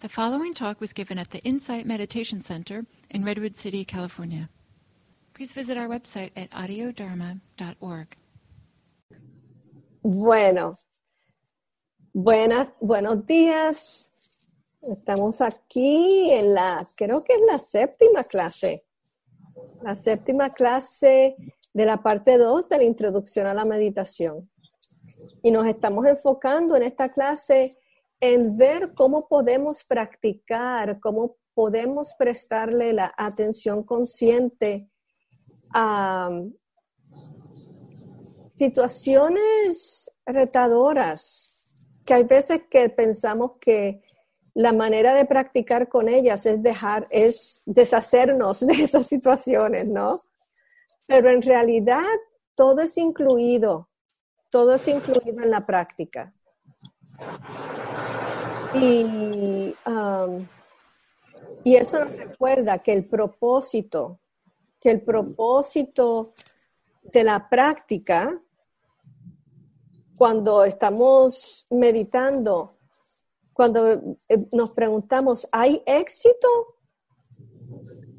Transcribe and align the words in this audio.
The 0.00 0.08
following 0.08 0.54
talk 0.54 0.80
was 0.80 0.94
given 0.94 1.18
at 1.18 1.30
the 1.30 1.40
Insight 1.40 1.84
Meditation 1.84 2.40
Center 2.40 2.86
in 3.10 3.22
Redwood 3.22 3.54
City, 3.54 3.84
California. 3.84 4.48
Please 5.34 5.52
visit 5.52 5.76
our 5.76 5.88
website 5.88 6.30
at 6.36 6.50
audiodharma.org. 6.52 8.16
Bueno, 10.02 10.74
buenas, 12.14 12.68
buenos 12.80 13.26
días. 13.26 14.10
Estamos 14.80 15.42
aquí 15.42 16.30
en 16.30 16.54
la, 16.54 16.88
creo 16.96 17.22
que 17.22 17.34
es 17.34 17.42
la 17.46 17.58
séptima 17.58 18.24
clase, 18.24 18.80
la 19.82 19.94
séptima 19.94 20.48
clase 20.48 21.36
de 21.74 21.84
la 21.84 21.98
parte 21.98 22.38
2 22.38 22.70
de 22.70 22.78
la 22.78 22.84
introducción 22.84 23.46
a 23.46 23.52
la 23.52 23.66
meditación. 23.66 24.48
Y 25.42 25.50
nos 25.50 25.66
estamos 25.66 26.06
enfocando 26.06 26.74
en 26.74 26.84
esta 26.84 27.10
clase 27.10 27.76
en 28.20 28.56
ver 28.56 28.94
cómo 28.94 29.26
podemos 29.26 29.82
practicar, 29.84 31.00
cómo 31.00 31.36
podemos 31.54 32.14
prestarle 32.18 32.92
la 32.92 33.12
atención 33.16 33.82
consciente 33.82 34.88
a 35.74 36.30
situaciones 38.56 40.10
retadoras, 40.26 41.70
que 42.04 42.14
hay 42.14 42.24
veces 42.24 42.62
que 42.70 42.88
pensamos 42.90 43.52
que 43.60 44.02
la 44.54 44.72
manera 44.72 45.14
de 45.14 45.24
practicar 45.24 45.88
con 45.88 46.08
ellas 46.08 46.44
es 46.44 46.62
dejar, 46.62 47.06
es 47.10 47.62
deshacernos 47.64 48.60
de 48.66 48.74
esas 48.82 49.06
situaciones, 49.06 49.86
¿no? 49.86 50.20
Pero 51.06 51.30
en 51.30 51.40
realidad 51.40 52.04
todo 52.54 52.82
es 52.82 52.98
incluido, 52.98 53.88
todo 54.50 54.74
es 54.74 54.86
incluido 54.88 55.42
en 55.42 55.50
la 55.50 55.64
práctica. 55.64 56.34
Y, 58.74 59.74
y 61.64 61.76
eso 61.76 62.04
nos 62.04 62.16
recuerda 62.16 62.78
que 62.78 62.92
el 62.92 63.06
propósito, 63.06 64.20
que 64.80 64.90
el 64.90 65.02
propósito 65.02 66.32
de 67.02 67.24
la 67.24 67.48
práctica, 67.48 68.40
cuando 70.16 70.64
estamos 70.64 71.66
meditando, 71.70 72.78
cuando 73.52 73.92
eh, 73.92 74.48
nos 74.52 74.70
preguntamos, 74.72 75.48
¿hay 75.50 75.82
éxito 75.86 76.48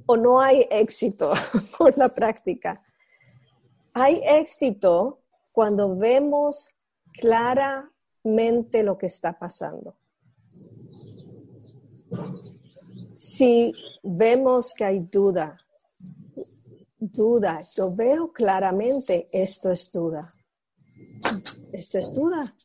o 0.06 0.18
no 0.18 0.42
hay 0.42 0.68
éxito 0.70 1.34
con 1.78 1.94
la 1.96 2.10
práctica? 2.10 2.82
Hay 3.94 4.22
éxito 4.26 5.20
cuando 5.52 5.98
vemos 5.98 6.70
claramente 8.24 8.84
lo 8.84 8.98
que 8.98 9.08
está 9.08 9.38
pasando 9.38 9.96
si 13.22 13.72
vemos 14.02 14.74
que 14.74 14.84
hay 14.84 15.00
duda, 15.00 15.56
duda, 16.98 17.62
yo 17.76 17.94
veo 17.94 18.34
claramente 18.34 19.28
esto 19.32 19.70
es 19.70 19.92
duda. 19.92 20.34
Esto 21.72 22.00
es 22.00 22.12
duda. 22.16 22.56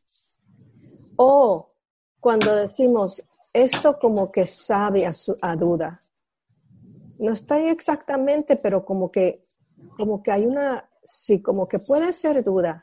O 1.17 1.73
cuando 2.21 2.55
decimos 2.57 3.23
esto 3.53 3.99
como 3.99 4.33
que 4.33 4.47
sabe 4.47 5.05
a, 5.05 5.12
a 5.43 5.57
duda. 5.57 6.01
No 7.19 7.33
está 7.33 7.61
exactamente, 7.61 8.57
pero 8.57 8.83
como 8.83 9.11
que, 9.11 9.45
como 9.95 10.23
que 10.23 10.33
hay 10.33 10.47
una, 10.47 10.89
sí, 11.03 11.43
como 11.43 11.69
que 11.69 11.79
puede 11.81 12.15
ser 12.15 12.43
duda. 12.43 12.83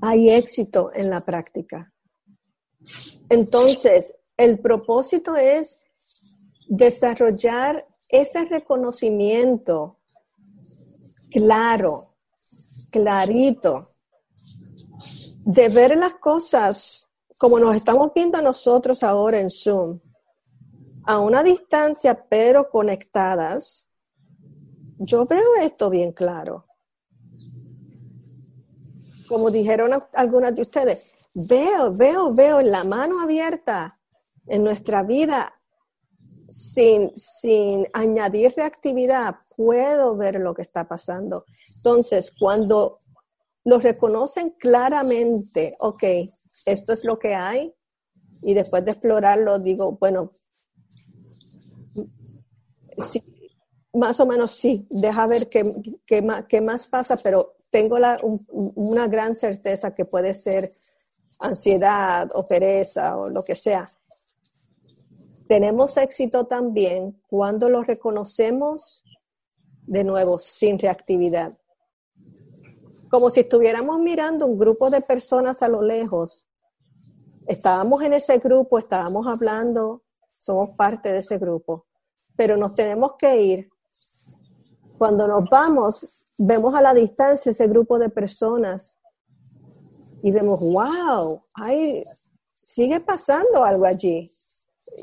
Hay 0.00 0.30
éxito 0.30 0.90
en 0.94 1.10
la 1.10 1.20
práctica. 1.20 1.92
Entonces, 3.28 4.14
el 4.36 4.58
propósito 4.60 5.36
es 5.36 5.78
desarrollar 6.68 7.86
ese 8.08 8.44
reconocimiento 8.44 9.98
claro, 11.30 12.14
clarito, 12.90 13.92
de 15.44 15.68
ver 15.68 15.96
las 15.96 16.14
cosas 16.14 17.08
como 17.38 17.60
nos 17.60 17.76
estamos 17.76 18.10
viendo 18.14 18.42
nosotros 18.42 19.02
ahora 19.02 19.38
en 19.38 19.48
Zoom, 19.48 20.00
a 21.06 21.20
una 21.20 21.42
distancia 21.42 22.26
pero 22.28 22.68
conectadas. 22.68 23.88
Yo 24.98 25.24
veo 25.24 25.56
esto 25.60 25.88
bien 25.88 26.12
claro. 26.12 26.67
Como 29.28 29.50
dijeron 29.50 29.90
algunas 30.14 30.54
de 30.54 30.62
ustedes, 30.62 31.12
veo, 31.34 31.94
veo, 31.94 32.34
veo 32.34 32.60
la 32.62 32.84
mano 32.84 33.20
abierta 33.20 33.98
en 34.46 34.64
nuestra 34.64 35.02
vida 35.02 35.52
sin, 36.48 37.14
sin 37.14 37.86
añadir 37.92 38.54
reactividad, 38.56 39.36
puedo 39.56 40.16
ver 40.16 40.36
lo 40.36 40.54
que 40.54 40.62
está 40.62 40.88
pasando. 40.88 41.44
Entonces, 41.76 42.32
cuando 42.38 42.98
lo 43.64 43.78
reconocen 43.78 44.50
claramente, 44.58 45.76
ok, 45.80 46.02
esto 46.64 46.92
es 46.92 47.04
lo 47.04 47.18
que 47.18 47.34
hay, 47.34 47.74
y 48.42 48.54
después 48.54 48.84
de 48.84 48.92
explorarlo, 48.92 49.58
digo, 49.58 49.98
bueno, 50.00 50.30
más 53.92 54.18
o 54.20 54.26
menos 54.26 54.52
sí, 54.52 54.86
deja 54.90 55.26
ver 55.26 55.48
qué, 55.48 55.70
qué, 56.06 56.26
qué 56.48 56.60
más, 56.60 56.86
pasa, 56.86 57.16
pero 57.22 57.56
tengo 57.70 57.98
la, 57.98 58.18
una 58.22 59.08
gran 59.08 59.34
certeza 59.34 59.94
que 59.94 60.04
puede 60.04 60.34
ser 60.34 60.70
ansiedad 61.38 62.28
o 62.34 62.46
pereza 62.46 63.16
o 63.16 63.28
lo 63.28 63.42
que 63.42 63.54
sea. 63.54 63.86
Tenemos 65.46 65.96
éxito 65.96 66.46
también 66.46 67.22
cuando 67.28 67.70
lo 67.70 67.82
reconocemos 67.82 69.04
de 69.86 70.04
nuevo 70.04 70.38
sin 70.38 70.78
reactividad. 70.78 71.56
Como 73.10 73.30
si 73.30 73.40
estuviéramos 73.40 73.98
mirando 74.00 74.46
un 74.46 74.58
grupo 74.58 74.90
de 74.90 75.00
personas 75.00 75.62
a 75.62 75.68
lo 75.68 75.80
lejos. 75.80 76.46
Estábamos 77.46 78.02
en 78.02 78.12
ese 78.12 78.36
grupo, 78.38 78.78
estábamos 78.78 79.26
hablando, 79.26 80.02
somos 80.38 80.72
parte 80.72 81.10
de 81.10 81.18
ese 81.18 81.38
grupo, 81.38 81.86
pero 82.36 82.58
nos 82.58 82.74
tenemos 82.74 83.12
que 83.18 83.40
ir. 83.40 83.70
Cuando 84.98 85.26
nos 85.26 85.48
vamos, 85.48 86.26
vemos 86.38 86.74
a 86.74 86.80
la 86.80 86.94
distancia 86.94 87.50
ese 87.50 87.66
grupo 87.66 87.98
de 87.98 88.08
personas 88.08 88.98
y 90.22 90.30
vemos, 90.30 90.60
wow, 90.60 91.42
hay, 91.54 92.04
sigue 92.62 93.00
pasando 93.00 93.64
algo 93.64 93.84
allí 93.84 94.30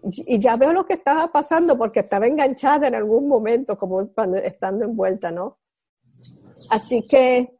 y 0.03 0.39
ya 0.39 0.55
veo 0.55 0.73
lo 0.73 0.85
que 0.85 0.93
estaba 0.93 1.27
pasando 1.27 1.77
porque 1.77 1.99
estaba 1.99 2.27
enganchada 2.27 2.87
en 2.87 2.95
algún 2.95 3.27
momento, 3.27 3.77
como 3.77 4.07
cuando 4.07 4.37
estando 4.37 4.85
envuelta, 4.85 5.31
¿no? 5.31 5.57
Así 6.69 7.07
que 7.07 7.57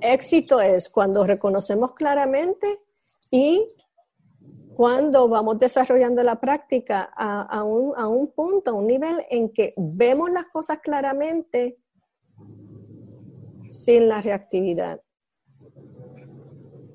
éxito 0.00 0.60
es 0.60 0.88
cuando 0.88 1.24
reconocemos 1.24 1.92
claramente 1.92 2.80
y 3.30 3.66
cuando 4.74 5.28
vamos 5.28 5.58
desarrollando 5.58 6.22
la 6.22 6.40
práctica 6.40 7.12
a, 7.14 7.42
a, 7.42 7.64
un, 7.64 7.92
a 7.96 8.08
un 8.08 8.32
punto, 8.32 8.70
a 8.70 8.74
un 8.74 8.86
nivel 8.86 9.24
en 9.30 9.52
que 9.52 9.74
vemos 9.76 10.30
las 10.30 10.46
cosas 10.46 10.78
claramente 10.78 11.78
sin 13.84 14.08
la 14.08 14.20
reactividad. 14.20 15.00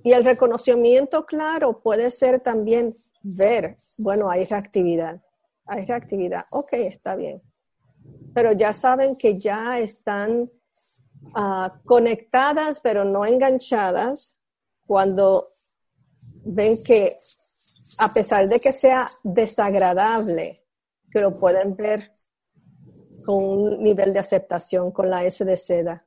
Y 0.04 0.14
el 0.14 0.24
reconocimiento 0.24 1.26
claro 1.26 1.82
puede 1.82 2.12
ser 2.12 2.42
también 2.42 2.94
ver, 3.24 3.76
bueno, 4.00 4.30
hay 4.30 4.46
reactividad, 4.46 5.22
hay 5.66 5.86
reactividad, 5.86 6.46
ok, 6.52 6.74
está 6.74 7.16
bien. 7.16 7.42
Pero 8.34 8.52
ya 8.52 8.72
saben 8.72 9.16
que 9.16 9.38
ya 9.38 9.80
están 9.80 10.48
ah, 11.34 11.82
conectadas, 11.86 12.80
pero 12.82 13.04
no 13.04 13.26
enganchadas, 13.26 14.38
cuando 14.86 15.48
ven 16.46 16.78
que 16.84 17.18
a 17.98 18.14
pesar 18.14 18.48
de 18.48 18.60
que 18.60 18.72
sea 18.72 19.08
desagradable, 19.24 20.64
que 21.10 21.22
lo 21.22 21.40
pueden 21.40 21.76
ver 21.76 22.12
con 23.26 23.44
un 23.44 23.84
nivel 23.84 24.14
de 24.14 24.20
aceptación 24.20 24.92
con 24.92 25.10
la 25.10 25.24
S 25.26 25.44
de 25.44 25.58
seda. 25.58 26.06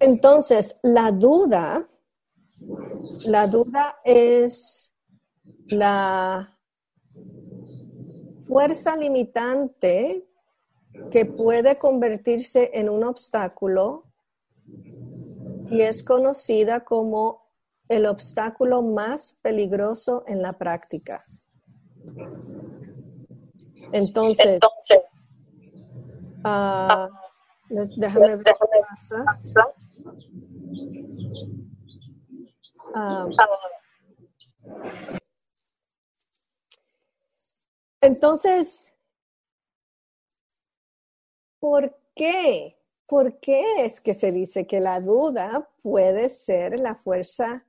Entonces, 0.00 0.76
la 0.82 1.10
duda 1.10 1.88
la 3.28 3.46
duda 3.46 3.98
es 4.04 4.94
la 5.68 6.56
fuerza 8.46 8.96
limitante 8.96 10.26
que 11.10 11.24
puede 11.26 11.78
convertirse 11.78 12.70
en 12.74 12.88
un 12.88 13.04
obstáculo 13.04 14.04
y 15.70 15.82
es 15.82 16.02
conocida 16.02 16.84
como 16.84 17.46
el 17.88 18.06
obstáculo 18.06 18.82
más 18.82 19.34
peligroso 19.42 20.24
en 20.26 20.42
la 20.42 20.54
práctica. 20.54 21.22
Entonces, 23.92 24.58
ah, 26.44 27.08
déjame 27.68 28.36
ver 28.36 28.44
qué 28.44 28.52
pasa. 28.88 29.40
Um, 32.94 33.30
entonces, 38.00 38.92
¿por 41.60 41.96
qué? 42.14 42.78
¿Por 43.06 43.40
qué 43.40 43.84
es 43.84 44.00
que 44.00 44.14
se 44.14 44.32
dice 44.32 44.66
que 44.66 44.80
la 44.80 45.00
duda 45.00 45.70
puede 45.82 46.28
ser 46.28 46.78
la 46.78 46.94
fuerza 46.94 47.66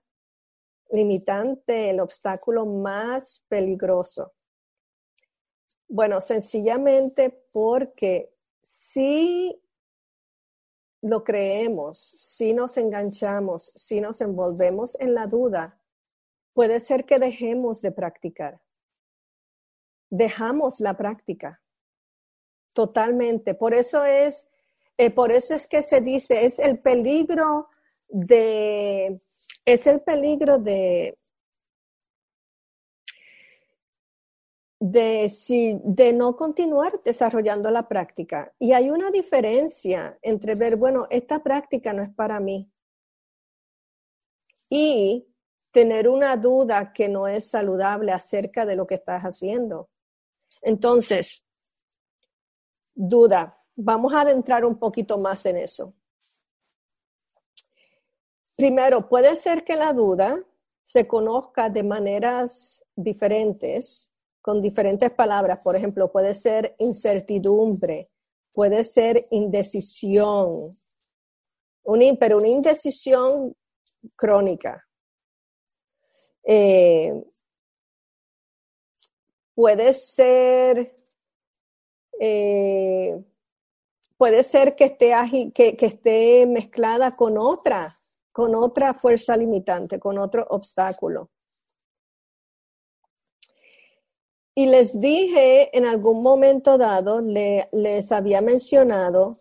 limitante, 0.92 1.92
el 1.92 2.00
obstáculo 2.00 2.66
más 2.66 3.46
peligroso? 3.48 4.34
Bueno, 5.88 6.22
sencillamente 6.22 7.30
porque 7.52 8.36
si 8.62 9.60
lo 11.02 11.24
creemos, 11.24 11.98
si 11.98 12.54
nos 12.54 12.78
enganchamos, 12.78 13.72
si 13.76 14.02
nos 14.02 14.22
envolvemos 14.22 14.98
en 15.00 15.14
la 15.14 15.28
duda, 15.28 15.80
puede 16.54 16.80
ser 16.80 17.06
que 17.06 17.20
dejemos 17.20 17.82
de 17.82 17.92
practicar. 17.92 18.60
Dejamos 20.10 20.80
la 20.80 20.98
práctica 20.98 21.62
totalmente. 22.74 23.54
Por 23.54 23.74
eso 23.74 24.04
es, 24.04 24.48
eh, 24.98 25.12
por 25.12 25.32
eso 25.32 25.54
es 25.54 25.68
que 25.68 25.82
se 25.82 26.02
dice, 26.02 26.46
es 26.46 26.60
el 26.60 26.80
peligro 26.80 27.68
de, 28.10 29.20
es 29.66 29.88
el 29.88 30.02
peligro 30.02 30.58
de, 30.58 31.16
de, 34.80 35.28
si, 35.28 35.80
de 35.84 36.14
no 36.14 36.36
continuar 36.38 37.02
desarrollando 37.04 37.70
la 37.70 37.88
práctica. 37.88 38.54
Y 38.58 38.72
hay 38.72 38.90
una 38.90 39.12
diferencia 39.12 40.18
entre 40.22 40.56
ver, 40.56 40.78
bueno, 40.78 41.08
esta 41.10 41.44
práctica 41.44 41.92
no 41.94 42.02
es 42.02 42.14
para 42.14 42.40
mí 42.40 42.72
y 44.70 45.28
tener 45.72 46.08
una 46.08 46.36
duda 46.38 46.94
que 46.94 47.10
no 47.10 47.28
es 47.28 47.50
saludable 47.50 48.12
acerca 48.12 48.66
de 48.66 48.76
lo 48.76 48.88
que 48.88 48.96
estás 48.96 49.24
haciendo. 49.24 49.90
Entonces, 50.62 51.46
duda, 52.96 53.62
vamos 53.76 54.14
a 54.14 54.22
adentrar 54.22 54.66
un 54.66 54.78
poquito 54.78 55.18
más 55.18 55.46
en 55.46 55.58
eso. 55.58 55.94
Primero, 58.56 59.08
puede 59.08 59.36
ser 59.36 59.64
que 59.64 59.76
la 59.76 59.94
duda 59.94 60.44
se 60.84 61.08
conozca 61.08 61.70
de 61.70 61.84
maneras 61.84 62.84
diferentes 62.96 64.12
con 64.50 64.64
diferentes 64.64 65.14
palabras. 65.14 65.60
Por 65.64 65.76
ejemplo, 65.76 66.12
puede 66.12 66.34
ser 66.34 66.74
incertidumbre, 66.80 68.10
puede 68.52 68.84
ser 68.84 69.28
indecisión, 69.30 70.76
pero 72.20 72.38
una 72.38 72.48
indecisión 72.48 73.56
crónica. 74.16 74.84
Eh, 76.44 77.14
puede 79.54 79.94
ser, 79.94 80.96
eh, 82.20 83.24
puede 84.18 84.42
ser 84.42 84.76
que 84.76 84.86
esté, 84.86 85.14
que 85.54 85.86
esté 85.86 86.48
mezclada 86.48 87.16
con 87.16 87.38
otra, 87.38 87.96
con 88.32 88.56
otra 88.56 88.96
fuerza 88.96 89.38
limitante, 89.38 90.00
con 90.00 90.18
otro 90.18 90.44
obstáculo. 90.50 91.30
Y 94.60 94.66
les 94.66 95.00
dije 95.00 95.70
en 95.78 95.86
algún 95.86 96.22
momento 96.22 96.78
dado, 96.78 97.22
les 97.22 98.12
había 98.12 98.42
mencionado 98.42 99.38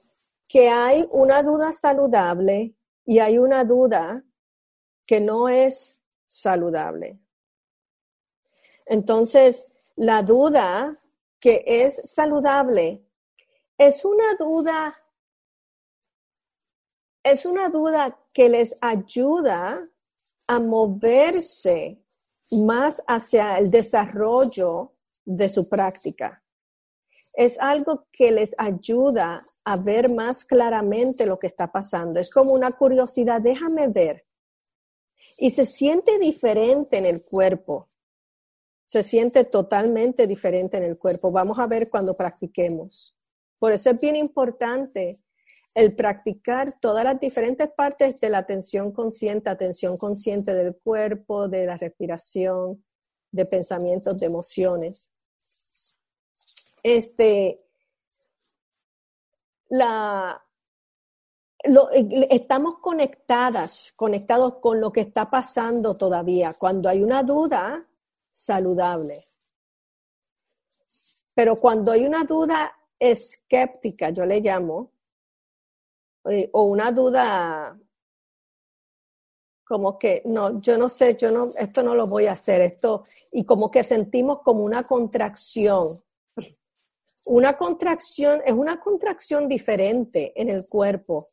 que 0.48 0.68
hay 0.68 1.08
una 1.10 1.42
duda 1.42 1.72
saludable 1.72 2.76
y 3.04 3.18
hay 3.18 3.36
una 3.36 3.64
duda 3.64 4.24
que 5.08 5.18
no 5.18 5.48
es 5.48 6.04
saludable. 6.28 7.18
Entonces, 8.86 9.66
la 9.96 10.22
duda 10.22 10.96
que 11.40 11.64
es 11.66 11.96
saludable 11.96 13.04
es 13.76 14.04
una 14.04 14.36
duda, 14.38 14.96
es 17.24 17.44
una 17.44 17.70
duda 17.70 18.16
que 18.32 18.48
les 18.48 18.72
ayuda 18.80 19.84
a 20.46 20.60
moverse 20.60 22.04
más 22.52 23.02
hacia 23.08 23.58
el 23.58 23.68
desarrollo 23.72 24.94
de 25.28 25.50
su 25.50 25.68
práctica. 25.68 26.42
Es 27.34 27.58
algo 27.60 28.06
que 28.10 28.32
les 28.32 28.54
ayuda 28.56 29.44
a 29.62 29.76
ver 29.76 30.12
más 30.12 30.44
claramente 30.44 31.26
lo 31.26 31.38
que 31.38 31.46
está 31.46 31.70
pasando. 31.70 32.18
Es 32.18 32.30
como 32.30 32.52
una 32.52 32.72
curiosidad, 32.72 33.42
déjame 33.42 33.88
ver. 33.88 34.24
Y 35.36 35.50
se 35.50 35.66
siente 35.66 36.18
diferente 36.18 36.96
en 36.96 37.04
el 37.04 37.22
cuerpo. 37.22 37.88
Se 38.86 39.02
siente 39.02 39.44
totalmente 39.44 40.26
diferente 40.26 40.78
en 40.78 40.84
el 40.84 40.96
cuerpo. 40.96 41.30
Vamos 41.30 41.58
a 41.58 41.66
ver 41.66 41.90
cuando 41.90 42.16
practiquemos. 42.16 43.14
Por 43.58 43.72
eso 43.72 43.90
es 43.90 44.00
bien 44.00 44.16
importante 44.16 45.18
el 45.74 45.94
practicar 45.94 46.80
todas 46.80 47.04
las 47.04 47.20
diferentes 47.20 47.68
partes 47.68 48.18
de 48.18 48.30
la 48.30 48.38
atención 48.38 48.92
consciente, 48.92 49.50
atención 49.50 49.98
consciente 49.98 50.54
del 50.54 50.74
cuerpo, 50.74 51.48
de 51.48 51.66
la 51.66 51.76
respiración, 51.76 52.82
de 53.30 53.44
pensamientos, 53.44 54.18
de 54.18 54.26
emociones 54.26 55.12
este, 56.96 57.64
la, 59.68 60.42
estamos 62.30 62.78
conectadas, 62.78 63.92
conectados 63.96 64.56
con 64.56 64.80
lo 64.80 64.92
que 64.92 65.00
está 65.00 65.28
pasando 65.30 65.94
todavía. 65.94 66.54
Cuando 66.54 66.88
hay 66.88 67.02
una 67.02 67.22
duda, 67.22 67.86
saludable. 68.30 69.18
Pero 71.34 71.56
cuando 71.56 71.92
hay 71.92 72.04
una 72.04 72.24
duda 72.24 72.72
escéptica, 72.98 74.10
yo 74.10 74.24
le 74.24 74.40
llamo, 74.40 74.92
eh, 76.24 76.50
o 76.52 76.64
una 76.64 76.90
duda 76.90 77.78
como 79.64 79.98
que 79.98 80.22
no, 80.24 80.60
yo 80.60 80.78
no 80.78 80.88
sé, 80.88 81.14
yo 81.16 81.30
no, 81.30 81.48
esto 81.58 81.82
no 81.82 81.94
lo 81.94 82.06
voy 82.06 82.26
a 82.26 82.32
hacer, 82.32 82.62
esto, 82.62 83.04
y 83.30 83.44
como 83.44 83.70
que 83.70 83.82
sentimos 83.82 84.40
como 84.40 84.64
una 84.64 84.82
contracción 84.82 86.02
una 87.28 87.56
contracción 87.56 88.42
es 88.44 88.52
una 88.52 88.80
contracción 88.80 89.48
diferente 89.48 90.32
en 90.40 90.48
el 90.48 90.68
cuerpo. 90.68 91.26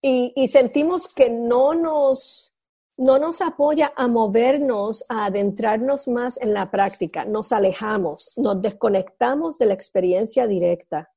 Y, 0.00 0.46
sentimos 0.46 1.08
que 1.08 1.28
no 1.30 1.74
nos, 1.74 2.54
no 2.96 3.18
nos 3.18 3.40
apoya 3.40 3.92
a 3.96 4.06
movernos, 4.06 5.04
a 5.08 5.24
adentrarnos 5.24 6.06
más 6.06 6.40
en 6.40 6.54
la 6.54 6.70
práctica. 6.70 7.24
Nos 7.24 7.50
alejamos, 7.50 8.32
nos 8.36 8.62
desconectamos 8.62 9.58
de 9.58 9.66
la 9.66 9.74
experiencia 9.74 10.46
directa. 10.46 11.12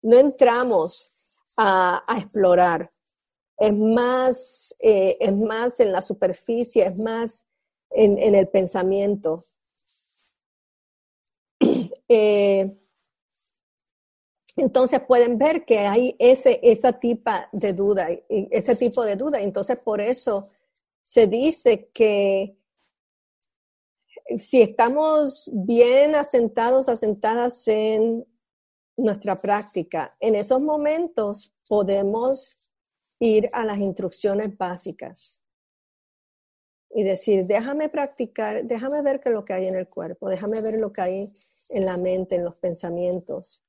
No 0.00 0.16
entramos 0.16 1.10
a, 1.58 2.02
explorar. 2.16 2.90
Es 3.58 3.74
más, 3.74 4.74
eh, 4.78 5.18
es 5.20 5.36
más 5.36 5.78
en 5.80 5.92
la 5.92 6.00
superficie, 6.00 6.86
es 6.86 6.98
más 6.98 7.44
en 7.90 8.34
el 8.34 8.48
pensamiento. 8.48 9.42
Eh, 12.08 12.76
entonces 14.56 15.00
pueden 15.02 15.38
ver 15.38 15.64
que 15.64 15.80
hay 15.80 16.16
ese, 16.18 16.58
esa 16.62 16.92
tipa 16.92 17.48
de 17.52 17.72
duda, 17.72 18.08
ese 18.28 18.74
tipo 18.74 19.04
de 19.04 19.14
duda. 19.14 19.40
Entonces 19.40 19.78
por 19.78 20.00
eso 20.00 20.50
se 21.02 21.26
dice 21.26 21.90
que 21.92 22.58
si 24.36 24.60
estamos 24.60 25.48
bien 25.52 26.14
asentados, 26.14 26.88
asentadas 26.88 27.66
en 27.68 28.26
nuestra 28.96 29.36
práctica, 29.36 30.16
en 30.20 30.34
esos 30.34 30.60
momentos 30.60 31.54
podemos 31.68 32.56
ir 33.20 33.48
a 33.52 33.64
las 33.64 33.78
instrucciones 33.78 34.56
básicas 34.56 35.42
y 36.90 37.04
decir, 37.04 37.46
déjame 37.46 37.88
practicar, 37.88 38.64
déjame 38.64 39.02
ver 39.02 39.20
qué 39.20 39.28
es 39.28 39.34
lo 39.34 39.44
que 39.44 39.52
hay 39.52 39.68
en 39.68 39.76
el 39.76 39.88
cuerpo, 39.88 40.28
déjame 40.28 40.60
ver 40.60 40.78
lo 40.78 40.92
que 40.92 41.00
hay 41.00 41.32
en 41.70 41.84
la 41.84 41.96
mente, 41.96 42.36
en 42.36 42.44
los 42.44 42.58
pensamientos, 42.58 43.64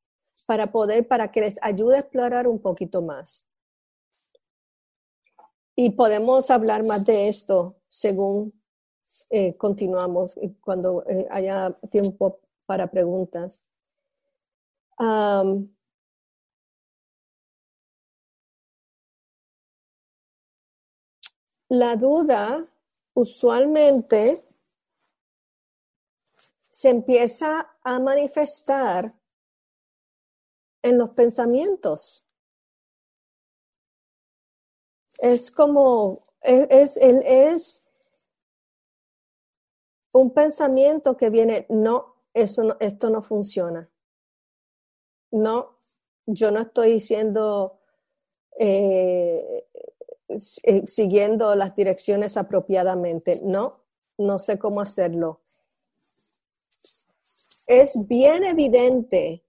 para 0.45 0.67
poder, 0.71 1.07
para 1.07 1.31
que 1.31 1.41
les 1.41 1.57
ayude 1.61 1.97
a 1.97 1.99
explorar 1.99 2.47
un 2.47 2.59
poquito 2.61 3.01
más. 3.01 3.47
Y 5.75 5.91
podemos 5.91 6.49
hablar 6.51 6.83
más 6.83 7.05
de 7.05 7.29
esto 7.29 7.77
según 7.87 8.53
eh, 9.29 9.55
continuamos 9.55 10.35
cuando 10.61 11.05
eh, 11.07 11.27
haya 11.31 11.77
tiempo 11.89 12.39
para 12.65 12.89
preguntas. 12.91 13.61
la 21.69 21.95
duda 21.95 22.67
usualmente 23.13 24.43
se 26.79 26.87
empieza 26.87 27.75
a 27.83 27.99
manifestar 27.99 29.13
en 30.81 30.97
los 30.97 31.09
pensamientos. 31.09 32.25
Es 35.21 35.51
como, 35.51 36.21
es, 36.41 36.95
es, 36.95 36.97
es 37.01 37.85
un 40.13 40.33
pensamiento 40.33 41.17
que 41.17 41.29
viene, 41.29 41.65
no, 41.67 42.15
eso 42.33 42.63
no, 42.63 42.77
esto 42.79 43.09
no 43.09 43.21
funciona. 43.23 43.89
No, 45.31 45.79
yo 46.27 46.49
no 46.49 46.61
estoy 46.61 46.93
diciendo 46.93 47.81
eh, 48.57 49.67
eh, 50.63 50.87
siguiendo 50.87 51.55
las 51.55 51.75
direcciones 51.75 52.37
apropiadamente. 52.37 53.41
No, 53.43 53.83
no 54.17 54.39
sé 54.39 54.57
cómo 54.57 54.79
hacerlo. 54.79 55.41
Es 57.69 58.07
bien 58.07 58.43
evidente 58.43 59.45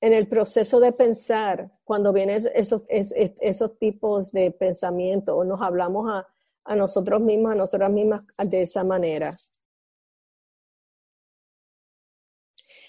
en 0.00 0.14
el 0.14 0.26
proceso 0.26 0.80
de 0.80 0.90
pensar, 0.90 1.70
cuando 1.84 2.14
vienen 2.14 2.42
esos, 2.54 2.84
esos, 2.88 3.78
tipos 3.78 4.32
de 4.32 4.50
pensamiento 4.52 5.36
o 5.36 5.44
nos 5.44 5.60
hablamos 5.60 6.08
a, 6.08 6.26
a 6.64 6.74
nosotros 6.74 7.20
mismos, 7.20 7.52
a 7.52 7.56
nosotras 7.56 7.90
mismas 7.90 8.22
de 8.38 8.62
esa 8.62 8.84
manera. 8.84 9.36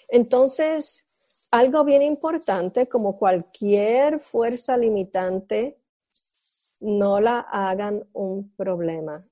Entonces, 0.07 1.05
algo 1.51 1.83
bien 1.83 2.01
importante, 2.01 2.87
como 2.87 3.17
cualquier 3.17 4.21
fuerza 4.21 4.77
limitante, 4.77 5.77
no 6.79 7.19
la 7.19 7.41
hagan 7.41 8.07
un 8.13 8.55
problema. 8.55 9.27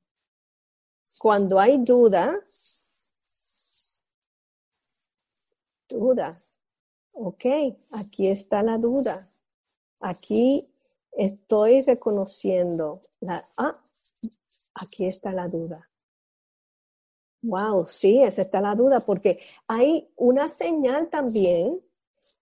Cuando 1.19 1.57
hay 1.57 1.77
duda, 1.77 2.37
duda, 5.93 6.37
ok, 7.13 7.45
aquí 7.91 8.27
está 8.27 8.63
la 8.63 8.77
duda. 8.77 9.29
Aquí 10.01 10.67
estoy 11.11 11.81
reconociendo 11.81 13.01
la, 13.19 13.45
ah, 13.57 13.79
aquí 14.73 15.05
está 15.05 15.31
la 15.31 15.47
duda. 15.47 15.89
Wow, 17.43 17.87
sí, 17.87 18.21
esa 18.21 18.41
está 18.41 18.61
la 18.61 18.73
duda, 18.73 19.01
porque 19.01 19.39
hay 19.67 20.09
una 20.15 20.47
señal 20.47 21.09
también 21.09 21.81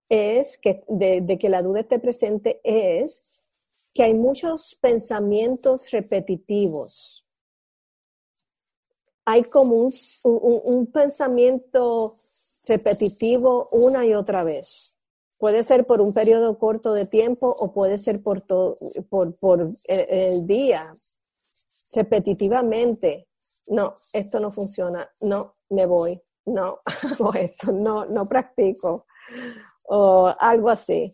es 0.10 0.58
que 0.58 0.84
de, 0.88 1.38
que 1.40 1.50
la 1.50 1.62
duda 1.62 1.80
esté 1.80 1.98
presente 1.98 2.60
es 2.64 3.20
que 3.94 4.04
hay 4.04 4.14
muchos 4.14 4.76
pensamientos 4.82 5.90
repetitivos. 5.92 7.26
Hay 9.26 9.44
como 9.44 9.76
un, 9.76 9.94
un 10.24 10.92
pensamiento 10.92 12.16
repetitivo 12.66 13.68
una 13.72 14.06
y 14.06 14.14
otra 14.14 14.44
vez. 14.44 14.98
Puede 15.40 15.64
ser 15.64 15.86
por 15.86 16.02
un 16.02 16.14
periodo 16.14 16.58
corto 16.60 16.94
de 16.94 17.06
tiempo 17.06 17.48
o 17.48 17.74
puede 17.74 17.98
ser 17.98 18.22
por, 18.22 18.44
todo, 18.44 18.76
por, 19.10 19.36
por 19.36 19.68
el, 19.88 20.46
día, 20.46 20.94
repetitivamente. 21.94 23.28
No, 23.68 23.94
esto 24.14 24.40
no 24.40 24.52
funciona. 24.52 25.10
No, 25.22 25.56
me 25.70 25.86
voy. 25.86 26.22
No, 26.46 26.80
esto. 27.36 27.72
No, 27.72 28.06
no 28.06 28.28
practico. 28.28 29.06
O 29.86 30.32
algo 30.40 30.70
así. 30.70 31.12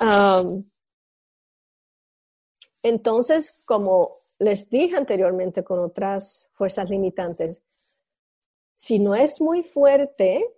Um, 0.00 0.64
entonces, 2.82 3.62
como 3.64 4.10
les 4.38 4.68
dije 4.68 4.96
anteriormente 4.96 5.64
con 5.64 5.78
otras 5.78 6.50
fuerzas 6.52 6.90
limitantes, 6.90 7.62
si 8.76 8.98
no 8.98 9.14
es 9.14 9.40
muy 9.40 9.62
fuerte 9.62 10.54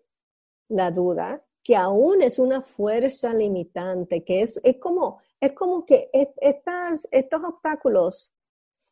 la 0.69 0.91
duda, 0.91 1.41
que 1.63 1.77
aún 1.77 2.21
es 2.21 2.41
una 2.41 2.63
fuerza 2.63 3.33
limitante, 3.33 4.25
que 4.25 4.43
es, 4.43 4.61
es, 4.65 4.79
como, 4.79 5.21
es 5.41 5.53
como 5.53 5.87
que 5.87 6.11
estas, 6.13 7.07
estos 7.13 7.45
obstáculos 7.45 8.35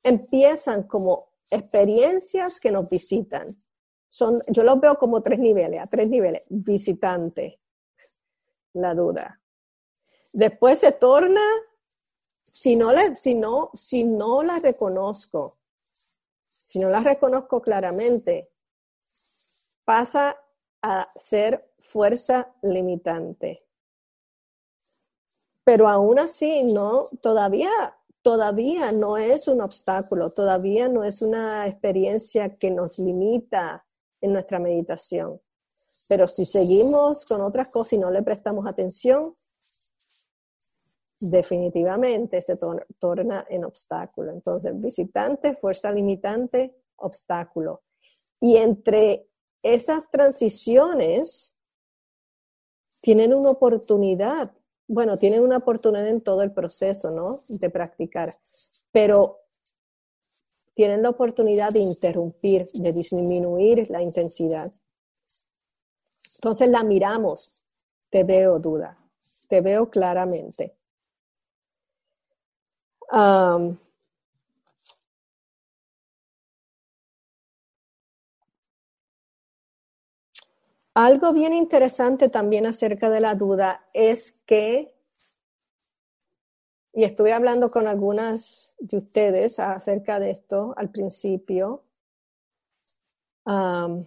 empiezan 0.04 0.84
como 0.84 1.32
experiencias 1.50 2.60
que 2.60 2.70
nos 2.70 2.88
visitan. 2.88 3.56
Son, 4.08 4.40
yo 4.48 4.62
los 4.62 4.78
veo 4.80 4.96
como 4.96 5.20
tres 5.22 5.40
niveles, 5.40 5.80
a 5.80 5.88
tres 5.88 6.08
niveles. 6.08 6.42
Visitante, 6.48 7.60
la 8.74 8.94
duda. 8.94 9.40
Después 10.32 10.78
se 10.78 10.92
torna, 10.92 11.42
si 12.44 12.76
no, 12.76 12.92
la, 12.92 13.12
si, 13.16 13.34
no, 13.34 13.70
si 13.74 14.04
no 14.04 14.44
la 14.44 14.60
reconozco, 14.60 15.56
si 16.44 16.78
no 16.78 16.88
la 16.90 17.00
reconozco 17.00 17.60
claramente, 17.60 18.50
pasa 19.86 20.36
a 20.82 21.08
ser 21.14 21.72
fuerza 21.78 22.52
limitante. 22.60 23.64
Pero 25.64 25.88
aún 25.88 26.18
así, 26.18 26.64
no, 26.64 27.06
todavía, 27.22 27.70
todavía 28.20 28.92
no 28.92 29.16
es 29.16 29.48
un 29.48 29.60
obstáculo, 29.62 30.32
todavía 30.32 30.88
no 30.88 31.04
es 31.04 31.22
una 31.22 31.66
experiencia 31.66 32.56
que 32.56 32.70
nos 32.70 32.98
limita 32.98 33.86
en 34.20 34.32
nuestra 34.32 34.58
meditación. 34.58 35.40
Pero 36.08 36.28
si 36.28 36.44
seguimos 36.44 37.24
con 37.24 37.40
otras 37.40 37.68
cosas 37.68 37.94
y 37.94 37.98
no 37.98 38.10
le 38.10 38.22
prestamos 38.22 38.66
atención, 38.66 39.36
definitivamente 41.18 42.42
se 42.42 42.56
torna 42.98 43.46
en 43.48 43.64
obstáculo. 43.64 44.32
Entonces, 44.32 44.72
visitante, 44.80 45.56
fuerza 45.56 45.90
limitante, 45.90 46.76
obstáculo. 46.96 47.82
Y 48.40 48.56
entre 48.56 49.28
esas 49.74 50.10
transiciones 50.10 51.56
tienen 53.00 53.34
una 53.34 53.50
oportunidad, 53.50 54.52
bueno, 54.88 55.16
tienen 55.16 55.42
una 55.42 55.58
oportunidad 55.58 56.08
en 56.08 56.20
todo 56.20 56.42
el 56.42 56.52
proceso, 56.52 57.10
¿no? 57.10 57.40
De 57.48 57.70
practicar, 57.70 58.34
pero 58.92 59.40
tienen 60.74 61.02
la 61.02 61.10
oportunidad 61.10 61.70
de 61.70 61.80
interrumpir, 61.80 62.68
de 62.72 62.92
disminuir 62.92 63.90
la 63.90 64.02
intensidad. 64.02 64.72
Entonces 66.34 66.68
la 66.68 66.82
miramos, 66.82 67.64
te 68.10 68.24
veo 68.24 68.58
duda, 68.58 68.98
te 69.48 69.60
veo 69.60 69.88
claramente. 69.88 70.76
Algo 80.96 81.34
bien 81.34 81.52
interesante 81.52 82.30
también 82.30 82.64
acerca 82.64 83.10
de 83.10 83.20
la 83.20 83.34
duda 83.34 83.86
es 83.92 84.32
que, 84.46 84.94
y 86.94 87.04
estuve 87.04 87.34
hablando 87.34 87.70
con 87.70 87.86
algunas 87.86 88.74
de 88.78 88.96
ustedes 88.96 89.58
acerca 89.58 90.18
de 90.18 90.30
esto 90.30 90.72
al 90.74 90.90
principio, 90.90 91.84
de 93.44 94.06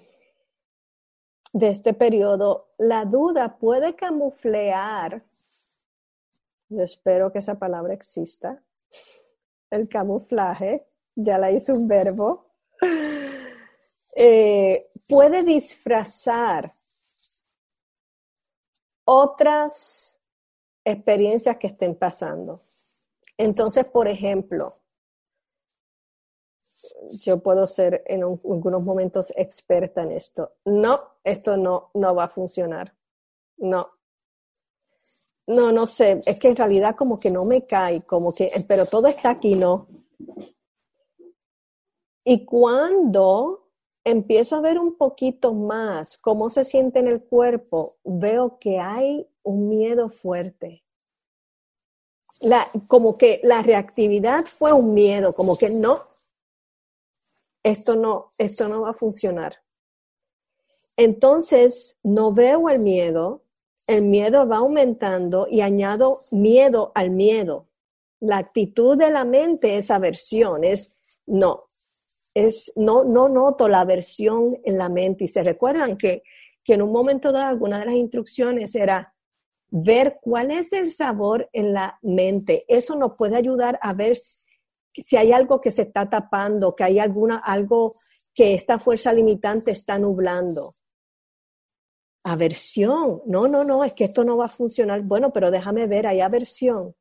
este 1.67 1.93
periodo, 1.93 2.73
la 2.79 3.05
duda 3.05 3.59
puede 3.59 3.95
camuflear, 3.95 5.23
yo 6.69 6.81
espero 6.81 7.31
que 7.31 7.37
esa 7.37 7.59
palabra 7.59 7.93
exista, 7.93 8.63
el 9.69 9.87
camuflaje, 9.87 10.87
ya 11.13 11.37
la 11.37 11.51
hice 11.51 11.71
un 11.71 11.87
verbo, 11.87 12.51
eh, 14.15 14.89
puede 15.07 15.43
disfrazar 15.43 16.73
otras 19.11 20.19
experiencias 20.85 21.57
que 21.57 21.65
estén 21.65 21.95
pasando. 21.95 22.61
Entonces, 23.37 23.85
por 23.85 24.07
ejemplo, 24.07 24.75
yo 27.19 27.41
puedo 27.41 27.65
ser 27.65 28.03
en 28.05 28.21
algunos 28.21 28.83
momentos 28.83 29.33
experta 29.35 30.03
en 30.03 30.11
esto. 30.11 30.57
No, 30.65 30.99
esto 31.23 31.57
no, 31.57 31.89
no 31.95 32.13
va 32.13 32.25
a 32.25 32.29
funcionar. 32.29 32.95
No. 33.57 33.89
No, 35.47 35.71
no 35.71 35.87
sé. 35.87 36.19
Es 36.27 36.39
que 36.39 36.49
en 36.49 36.55
realidad 36.55 36.95
como 36.95 37.17
que 37.17 37.31
no 37.31 37.45
me 37.45 37.65
cae, 37.65 38.03
como 38.03 38.31
que, 38.31 38.51
pero 38.67 38.85
todo 38.85 39.07
está 39.07 39.31
aquí, 39.31 39.55
¿no? 39.55 39.87
Y 42.23 42.45
cuando 42.45 43.68
empiezo 44.03 44.55
a 44.55 44.61
ver 44.61 44.79
un 44.79 44.95
poquito 44.95 45.53
más 45.53 46.17
cómo 46.17 46.49
se 46.49 46.65
siente 46.65 46.99
en 46.99 47.07
el 47.07 47.23
cuerpo, 47.23 47.97
veo 48.03 48.57
que 48.59 48.79
hay 48.79 49.27
un 49.43 49.69
miedo 49.69 50.09
fuerte. 50.09 50.83
Como 52.87 53.17
que 53.17 53.41
la 53.43 53.61
reactividad 53.61 54.45
fue 54.45 54.71
un 54.71 54.93
miedo, 54.93 55.33
como 55.33 55.57
que 55.57 55.69
no, 55.69 56.07
esto 57.63 57.95
no, 57.95 58.29
esto 58.37 58.67
no 58.69 58.81
va 58.81 58.91
a 58.91 58.93
funcionar. 58.93 59.57
Entonces, 60.95 61.97
no 62.03 62.33
veo 62.33 62.69
el 62.69 62.79
miedo, 62.79 63.43
el 63.87 64.03
miedo 64.03 64.47
va 64.47 64.57
aumentando 64.57 65.47
y 65.49 65.61
añado 65.61 66.19
miedo 66.31 66.91
al 66.95 67.11
miedo. 67.11 67.67
La 68.19 68.37
actitud 68.37 68.97
de 68.97 69.09
la 69.09 69.23
mente 69.23 69.77
es 69.77 69.91
aversión, 69.91 70.63
es 70.63 70.97
no, 71.25 71.65
no 72.75 73.03
noto 73.03 73.67
la 73.67 73.81
aversión 73.81 74.57
en 74.63 74.77
la 74.77 74.89
mente. 74.89 75.25
Y 75.25 75.27
se 75.27 75.43
recuerdan 75.43 75.97
que, 75.97 76.23
que 76.63 76.73
en 76.73 76.81
un 76.81 76.91
momento 76.91 77.31
dado 77.31 77.47
alguna 77.47 77.79
de 77.79 77.85
las 77.85 77.95
instrucciones 77.95 78.75
era, 78.75 79.13
ver 79.71 80.19
cuál 80.21 80.51
es 80.51 80.73
el 80.73 80.91
sabor 80.91 81.49
en 81.53 81.73
la 81.73 81.99
mente. 82.01 82.65
Eso 82.67 82.95
nos 82.95 83.15
puede 83.17 83.35
ayudar 83.35 83.79
a 83.81 83.93
ver 83.93 84.17
si 84.17 85.15
hay 85.15 85.31
algo 85.31 85.61
que 85.61 85.71
se 85.71 85.83
está 85.83 86.09
tapando, 86.09 86.75
que 86.75 86.83
hay 86.83 86.99
alguna, 86.99 87.37
algo 87.37 87.93
que 88.33 88.53
esta 88.53 88.79
fuerza 88.79 89.13
limitante 89.13 89.71
está 89.71 89.99
nublando. 89.99 90.73
Aversión. 92.23 93.21
No, 93.25 93.47
no, 93.47 93.63
no, 93.63 93.83
es 93.83 93.93
que 93.93 94.05
esto 94.05 94.23
no 94.23 94.37
va 94.37 94.45
a 94.45 94.49
funcionar. 94.49 95.01
Bueno, 95.03 95.31
pero 95.31 95.51
déjame 95.51 95.87
ver, 95.87 96.07
hay 96.07 96.21
aversión. 96.21 96.95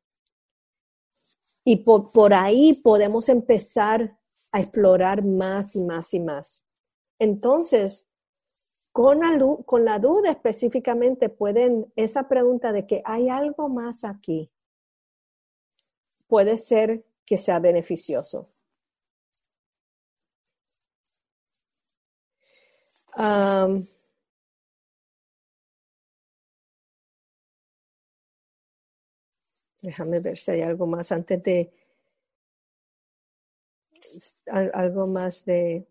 Y 1.65 1.77
por, 1.77 2.11
por 2.11 2.33
ahí 2.33 2.73
podemos 2.83 3.27
empezar 3.29 4.17
a 4.51 4.59
explorar 4.59 5.25
más 5.25 5.75
y 5.75 5.83
más 5.83 6.13
y 6.13 6.19
más. 6.19 6.65
Entonces, 7.19 8.07
con 8.91 9.19
la, 9.19 9.37
con 9.65 9.85
la 9.85 9.99
duda 9.99 10.31
específicamente 10.31 11.29
pueden, 11.29 11.91
esa 11.95 12.27
pregunta 12.27 12.71
de 12.71 12.87
que 12.87 13.01
hay 13.05 13.29
algo 13.29 13.69
más 13.69 14.03
aquí, 14.03 14.51
puede 16.27 16.57
ser 16.57 17.05
que 17.25 17.37
sea 17.37 17.59
beneficioso. 17.59 18.47
déjame 29.81 30.19
ver 30.21 30.37
si 30.37 30.51
hay 30.51 30.61
algo 30.61 30.87
más 30.87 31.11
antes 31.11 31.43
de 31.43 31.71
algo 34.47 35.07
más 35.07 35.45
de 35.45 35.87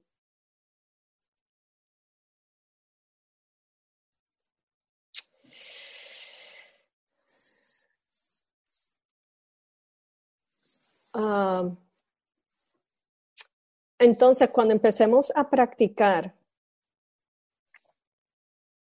Ah, 11.20 11.68
entonces, 13.98 14.48
cuando 14.50 14.72
empecemos 14.72 15.32
a 15.34 15.50
practicar, 15.50 16.34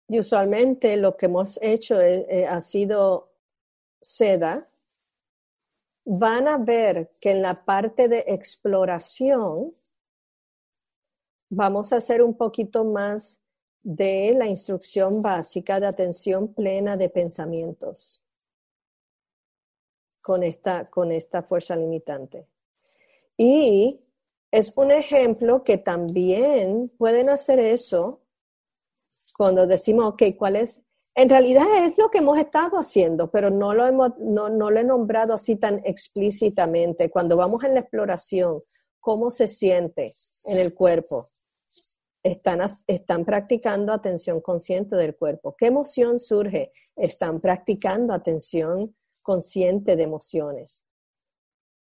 y 0.08 0.20
usualmente 0.20 0.96
lo 0.96 1.16
que 1.16 1.26
hemos 1.26 1.58
hecho 1.62 2.00
eh, 2.00 2.46
ha 2.46 2.60
sido 2.60 3.32
seda, 4.00 4.68
van 6.06 6.46
a 6.46 6.56
ver 6.56 7.10
que 7.20 7.32
en 7.32 7.42
la 7.42 7.54
parte 7.64 8.06
de 8.08 8.24
exploración 8.28 9.72
vamos 11.50 11.92
a 11.92 11.96
hacer 11.96 12.22
un 12.22 12.36
poquito 12.36 12.84
más 12.84 13.40
de 13.82 14.32
la 14.38 14.46
instrucción 14.46 15.20
básica 15.20 15.80
de 15.80 15.86
atención 15.86 16.54
plena 16.54 16.96
de 16.96 17.08
pensamientos 17.08 18.22
con 20.22 20.44
esta, 20.44 20.88
con 20.88 21.10
esta 21.10 21.42
fuerza 21.42 21.74
limitante. 21.74 22.46
Y 23.36 24.00
es 24.52 24.72
un 24.76 24.92
ejemplo 24.92 25.64
que 25.64 25.76
también 25.76 26.88
pueden 26.96 27.28
hacer 27.28 27.58
eso 27.58 28.22
cuando 29.36 29.66
decimos, 29.66 30.14
ok, 30.14 30.22
¿cuál 30.38 30.56
es? 30.56 30.82
En 31.18 31.30
realidad 31.30 31.64
es 31.82 31.96
lo 31.96 32.10
que 32.10 32.18
hemos 32.18 32.38
estado 32.38 32.76
haciendo, 32.76 33.30
pero 33.30 33.48
no 33.48 33.72
lo, 33.72 33.86
hemos, 33.86 34.18
no, 34.18 34.50
no 34.50 34.70
lo 34.70 34.78
he 34.78 34.84
nombrado 34.84 35.32
así 35.32 35.56
tan 35.56 35.80
explícitamente. 35.82 37.08
Cuando 37.08 37.38
vamos 37.38 37.64
en 37.64 37.72
la 37.72 37.80
exploración, 37.80 38.60
¿cómo 39.00 39.30
se 39.30 39.48
siente 39.48 40.12
en 40.44 40.58
el 40.58 40.74
cuerpo? 40.74 41.26
Están, 42.22 42.60
están, 42.86 43.24
practicando 43.24 43.94
atención 43.94 44.42
consciente 44.42 44.94
del 44.96 45.16
cuerpo. 45.16 45.56
¿Qué 45.56 45.68
emoción 45.68 46.18
surge? 46.18 46.70
Están 46.94 47.40
practicando 47.40 48.12
atención 48.12 48.94
consciente 49.22 49.96
de 49.96 50.02
emociones. 50.02 50.84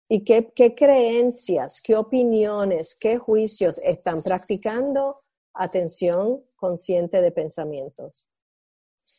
¿Y 0.07 0.23
qué, 0.23 0.53
creencias, 0.77 1.81
qué 1.81 1.97
opiniones, 1.97 2.95
qué 2.95 3.17
juicios 3.17 3.79
están 3.83 4.23
practicando 4.23 5.23
atención 5.53 6.41
consciente 6.55 7.21
de 7.21 7.31
pensamientos? 7.31 8.29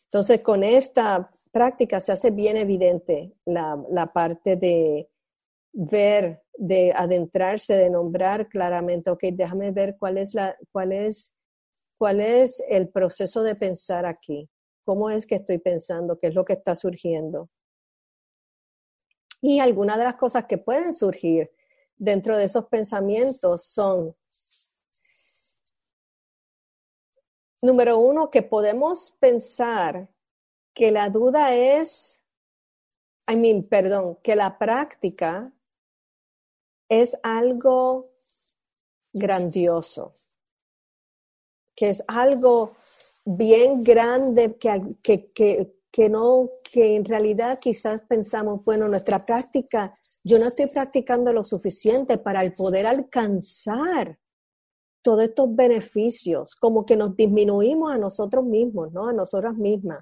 Entonces, 0.06 0.42
con 0.42 0.62
esta 0.62 1.30
práctica 1.52 2.00
se 2.00 2.12
hace 2.12 2.30
bien 2.30 2.56
evidente 2.56 3.32
la, 3.44 3.82
la 3.90 4.12
parte 4.12 4.56
de 4.56 5.08
ver, 5.72 6.42
de 6.56 6.92
adentrarse, 6.92 7.76
de 7.76 7.90
nombrar 7.90 8.48
claramente, 8.48 9.10
ok, 9.10 9.24
déjame 9.32 9.70
ver 9.72 9.96
cuál 9.98 10.18
es, 10.18 10.34
la, 10.34 10.56
cuál 10.72 10.92
es, 10.92 11.34
cuál 11.98 12.20
es 12.20 12.62
el 12.68 12.88
proceso 12.88 13.42
de 13.42 13.54
pensar 13.54 14.06
aquí, 14.06 14.48
cómo 14.84 15.10
es 15.10 15.26
que 15.26 15.34
estoy 15.36 15.58
pensando, 15.58 16.18
qué 16.18 16.28
es 16.28 16.34
lo 16.34 16.44
que 16.44 16.54
está 16.54 16.74
surgiendo. 16.74 17.50
Y 19.42 19.60
algunas 19.60 19.98
de 19.98 20.04
las 20.04 20.16
cosas 20.16 20.46
que 20.46 20.56
pueden 20.56 20.92
surgir 20.92 21.50
dentro 21.96 22.38
de 22.38 22.44
esos 22.44 22.66
pensamientos 22.66 23.64
son, 23.64 24.16
número 27.62 27.98
uno, 27.98 28.30
que 28.30 28.42
podemos 28.42 29.14
pensar 29.18 30.08
que 30.74 30.90
la 30.90 31.08
duda 31.08 31.54
es, 31.54 32.22
I 33.28 33.36
mean, 33.36 33.62
perdón, 33.64 34.18
que 34.22 34.36
la 34.36 34.58
práctica 34.58 35.52
es 36.88 37.16
algo 37.22 38.10
grandioso, 39.12 40.12
que 41.74 41.90
es 41.90 42.02
algo 42.06 42.74
bien 43.24 43.82
grande 43.82 44.56
que, 44.56 44.96
que, 45.02 45.32
que, 45.32 45.76
que 45.90 46.08
no, 46.10 46.46
que 46.62 46.94
en 46.94 47.04
realidad 47.04 47.58
quizás 47.58 48.02
pensamos, 48.06 48.62
bueno, 48.64 48.86
nuestra 48.86 49.24
práctica, 49.24 49.94
yo 50.22 50.38
no 50.38 50.46
estoy 50.46 50.66
practicando 50.66 51.32
lo 51.32 51.42
suficiente 51.42 52.18
para 52.18 52.44
el 52.44 52.52
poder 52.52 52.86
alcanzar 52.86 54.18
todos 55.06 55.22
estos 55.22 55.54
beneficios, 55.54 56.56
como 56.56 56.84
que 56.84 56.96
nos 56.96 57.14
disminuimos 57.14 57.92
a 57.92 57.96
nosotros 57.96 58.44
mismos, 58.44 58.92
¿no? 58.92 59.06
A 59.06 59.12
nosotras 59.12 59.54
mismas. 59.54 60.00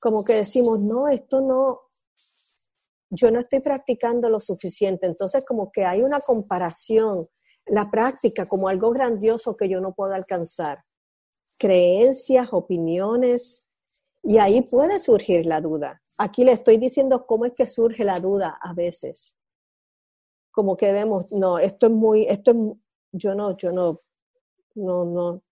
Como 0.00 0.24
que 0.24 0.32
decimos, 0.34 0.80
no, 0.80 1.06
esto 1.06 1.40
no, 1.40 1.82
yo 3.08 3.30
no 3.30 3.38
estoy 3.38 3.60
practicando 3.60 4.28
lo 4.28 4.40
suficiente. 4.40 5.06
Entonces, 5.06 5.44
como 5.44 5.70
que 5.70 5.84
hay 5.84 6.02
una 6.02 6.18
comparación, 6.18 7.28
la 7.66 7.88
práctica 7.88 8.46
como 8.46 8.68
algo 8.68 8.90
grandioso 8.90 9.56
que 9.56 9.68
yo 9.68 9.80
no 9.80 9.94
puedo 9.94 10.12
alcanzar. 10.12 10.82
Creencias, 11.56 12.48
opiniones, 12.50 13.68
y 14.24 14.38
ahí 14.38 14.60
puede 14.62 14.98
surgir 14.98 15.46
la 15.46 15.60
duda. 15.60 16.02
Aquí 16.18 16.42
le 16.42 16.50
estoy 16.50 16.78
diciendo 16.78 17.26
cómo 17.26 17.44
es 17.44 17.52
que 17.54 17.66
surge 17.66 18.02
la 18.02 18.18
duda 18.18 18.58
a 18.60 18.74
veces. 18.74 19.36
Como 20.50 20.76
que 20.76 20.90
vemos, 20.90 21.30
no, 21.30 21.60
esto 21.60 21.86
es 21.86 21.92
muy, 21.92 22.26
esto 22.26 22.50
es, 22.50 22.56
yo 23.12 23.36
no, 23.36 23.56
yo 23.56 23.70
no, 23.70 23.98
no, 24.76 25.04
no, 25.04 25.42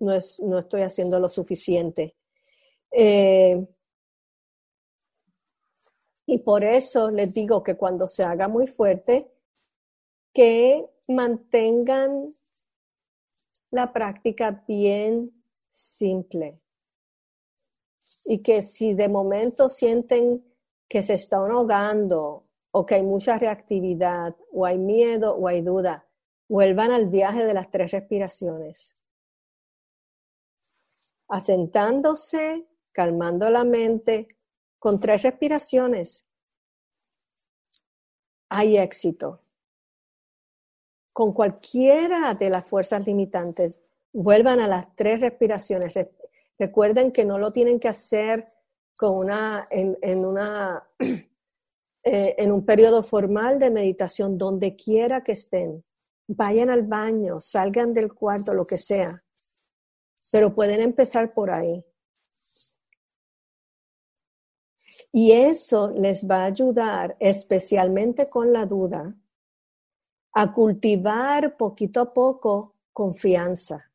no, 0.00 0.12
es, 0.12 0.40
no 0.40 0.58
estoy 0.58 0.82
haciendo 0.82 1.20
lo 1.20 1.28
suficiente. 1.28 2.16
Eh, 2.90 3.66
y 6.26 6.38
por 6.38 6.64
eso 6.64 7.10
les 7.10 7.34
digo 7.34 7.62
que 7.62 7.76
cuando 7.76 8.06
se 8.06 8.22
haga 8.22 8.48
muy 8.48 8.66
fuerte, 8.66 9.30
que 10.32 10.86
mantengan 11.08 12.28
la 13.70 13.92
práctica 13.92 14.64
bien 14.66 15.42
simple 15.68 16.58
y 18.24 18.42
que 18.42 18.62
si 18.62 18.94
de 18.94 19.08
momento 19.08 19.68
sienten 19.68 20.44
que 20.88 21.02
se 21.02 21.14
están 21.14 21.50
ahogando 21.50 22.46
o 22.70 22.86
que 22.86 22.96
hay 22.96 23.02
mucha 23.02 23.38
reactividad 23.38 24.34
o 24.52 24.64
hay 24.64 24.78
miedo 24.78 25.34
o 25.34 25.46
hay 25.46 25.60
duda, 25.60 26.03
vuelvan 26.48 26.90
al 26.90 27.08
viaje 27.08 27.44
de 27.44 27.54
las 27.54 27.70
tres 27.70 27.90
respiraciones. 27.90 28.94
Asentándose, 31.28 32.66
calmando 32.92 33.50
la 33.50 33.64
mente, 33.64 34.28
con 34.78 35.00
tres 35.00 35.22
respiraciones, 35.22 36.26
hay 38.50 38.76
éxito. 38.76 39.40
Con 41.12 41.32
cualquiera 41.32 42.34
de 42.34 42.50
las 42.50 42.66
fuerzas 42.66 43.06
limitantes, 43.06 43.78
vuelvan 44.12 44.60
a 44.60 44.68
las 44.68 44.94
tres 44.94 45.20
respiraciones. 45.20 45.94
Recuerden 46.58 47.12
que 47.12 47.24
no 47.24 47.38
lo 47.38 47.50
tienen 47.52 47.80
que 47.80 47.88
hacer 47.88 48.44
con 48.96 49.18
una, 49.18 49.66
en, 49.70 50.24
una, 50.24 50.88
eh, 50.98 52.34
en 52.38 52.52
un 52.52 52.64
periodo 52.64 53.02
formal 53.02 53.58
de 53.58 53.70
meditación, 53.70 54.38
donde 54.38 54.76
quiera 54.76 55.24
que 55.24 55.32
estén. 55.32 55.84
Vayan 56.26 56.70
al 56.70 56.82
baño, 56.82 57.40
salgan 57.40 57.92
del 57.92 58.12
cuarto, 58.12 58.54
lo 58.54 58.64
que 58.64 58.78
sea. 58.78 59.22
Pero 60.32 60.54
pueden 60.54 60.80
empezar 60.80 61.32
por 61.32 61.50
ahí. 61.50 61.84
Y 65.12 65.32
eso 65.32 65.90
les 65.90 66.26
va 66.26 66.42
a 66.42 66.46
ayudar, 66.46 67.16
especialmente 67.20 68.28
con 68.28 68.52
la 68.52 68.64
duda, 68.64 69.14
a 70.32 70.52
cultivar 70.52 71.56
poquito 71.56 72.00
a 72.00 72.12
poco 72.12 72.74
confianza. 72.92 73.90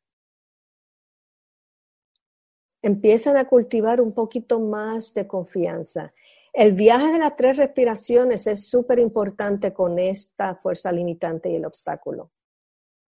empiezan 2.82 3.36
a 3.36 3.46
cultivar 3.46 4.00
un 4.00 4.12
poquito 4.14 4.60
más 4.60 5.12
de 5.14 5.26
confianza. 5.26 6.12
El 6.52 6.72
viaje 6.72 7.12
de 7.12 7.18
las 7.18 7.36
tres 7.36 7.56
respiraciones 7.56 8.46
es 8.46 8.68
súper 8.68 8.98
importante 8.98 9.72
con 9.72 9.98
esta 9.98 10.56
fuerza 10.56 10.90
limitante 10.90 11.48
y 11.48 11.56
el 11.56 11.64
obstáculo, 11.64 12.32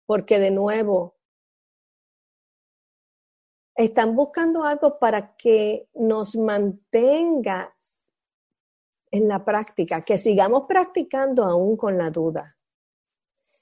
porque 0.05 0.37
de 0.37 0.51
nuevo, 0.51 1.15
están 3.75 4.15
buscando 4.15 4.63
algo 4.63 4.99
para 4.99 5.35
que 5.35 5.89
nos 5.95 6.35
mantenga 6.35 7.73
en 9.09 9.27
la 9.27 9.43
práctica, 9.43 10.01
que 10.01 10.17
sigamos 10.17 10.65
practicando 10.67 11.43
aún 11.43 11.75
con 11.75 11.97
la 11.97 12.09
duda. 12.09 12.57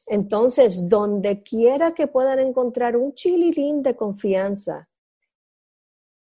Entonces, 0.08 0.90
donde 0.90 1.42
quiera 1.44 1.94
que 1.94 2.08
puedan 2.08 2.40
encontrar 2.40 2.98
un 2.98 3.14
chililín 3.14 3.82
de 3.82 3.96
confianza 3.96 4.90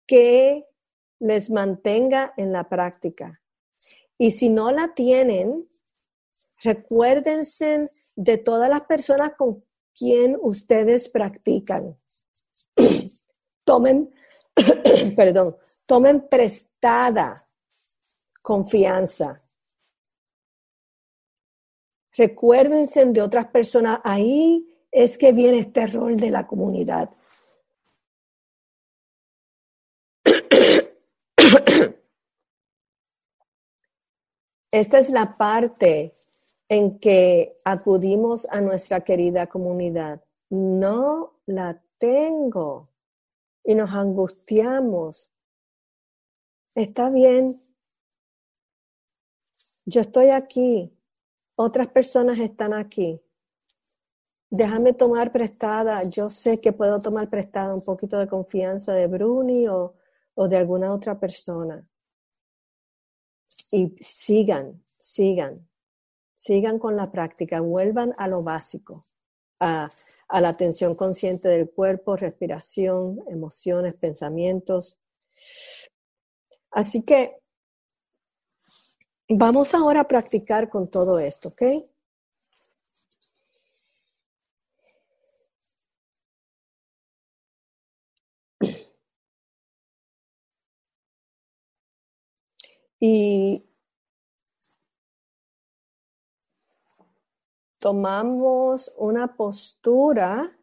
que 0.05 0.67
les 1.19 1.49
mantenga 1.49 2.33
en 2.35 2.51
la 2.51 2.67
práctica. 2.67 3.41
Y 4.17 4.31
si 4.31 4.49
no 4.49 4.71
la 4.71 4.93
tienen, 4.93 5.67
recuérdense 6.61 7.89
de 8.15 8.37
todas 8.37 8.69
las 8.69 8.81
personas 8.81 9.31
con 9.37 9.63
quien 9.97 10.37
ustedes 10.41 11.09
practican. 11.09 11.95
tomen, 13.63 14.13
perdón, 15.15 15.55
tomen 15.85 16.27
prestada 16.27 17.43
confianza. 18.41 19.41
Recuérdense 22.17 23.05
de 23.05 23.21
otras 23.21 23.47
personas. 23.47 23.99
Ahí 24.03 24.65
es 24.91 25.17
que 25.17 25.33
viene 25.33 25.59
este 25.59 25.87
rol 25.87 26.17
de 26.17 26.31
la 26.31 26.47
comunidad. 26.47 27.09
Esta 34.75 34.99
es 34.99 35.09
la 35.09 35.31
parte 35.31 36.11
en 36.67 36.99
que 36.99 37.61
acudimos 37.63 38.45
a 38.51 38.59
nuestra 38.59 38.99
querida 39.05 39.47
comunidad. 39.47 40.21
No 40.49 41.39
la 41.45 41.81
tengo 41.97 42.89
y 43.63 43.73
nos 43.73 43.91
angustiamos. 43.91 45.31
Está 46.75 47.09
bien. 47.09 47.57
Yo 49.85 50.01
estoy 50.01 50.31
aquí. 50.31 50.93
Otras 51.55 51.87
personas 51.87 52.37
están 52.39 52.73
aquí. 52.73 53.21
Déjame 54.49 54.91
tomar 54.91 55.31
prestada. 55.31 56.03
Yo 56.03 56.29
sé 56.29 56.59
que 56.59 56.73
puedo 56.73 56.99
tomar 56.99 57.29
prestada 57.29 57.73
un 57.73 57.81
poquito 57.81 58.19
de 58.19 58.27
confianza 58.27 58.91
de 58.91 59.07
Bruni 59.07 59.69
o, 59.69 59.95
o 60.33 60.49
de 60.49 60.57
alguna 60.57 60.93
otra 60.93 61.17
persona. 61.17 61.87
Y 63.75 63.93
sigan, 63.99 64.81
sigan, 64.99 65.67
sigan 66.33 66.79
con 66.79 66.95
la 66.95 67.11
práctica, 67.11 67.59
vuelvan 67.59 68.15
a 68.17 68.29
lo 68.29 68.41
básico, 68.41 69.03
a, 69.59 69.89
a 70.29 70.41
la 70.41 70.47
atención 70.47 70.95
consciente 70.95 71.49
del 71.49 71.69
cuerpo, 71.69 72.15
respiración, 72.15 73.19
emociones, 73.27 73.95
pensamientos. 73.95 74.97
Así 76.71 77.01
que 77.03 77.35
vamos 79.27 79.73
ahora 79.73 79.99
a 80.01 80.07
practicar 80.07 80.69
con 80.69 80.89
todo 80.89 81.19
esto, 81.19 81.49
¿ok? 81.49 81.63
Y 92.99 93.69
tomamos 97.79 98.91
una 98.97 99.35
postura 99.35 100.57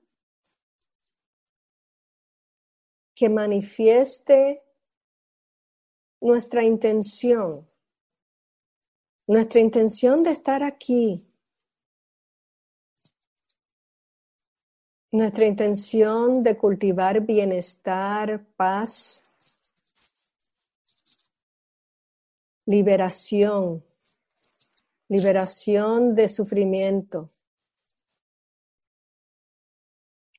que 3.15 3.29
manifieste 3.29 4.65
nuestra 6.21 6.65
intención, 6.65 7.69
nuestra 9.29 9.61
intención 9.61 10.25
de 10.25 10.31
estar 10.31 10.65
aquí, 10.65 11.33
nuestra 15.13 15.47
intención 15.47 16.43
de 16.43 16.57
cultivar 16.57 17.21
bienestar, 17.21 18.45
paz, 18.57 19.32
liberación, 22.67 23.85
liberación 25.09 26.15
de 26.15 26.29
sufrimiento, 26.29 27.29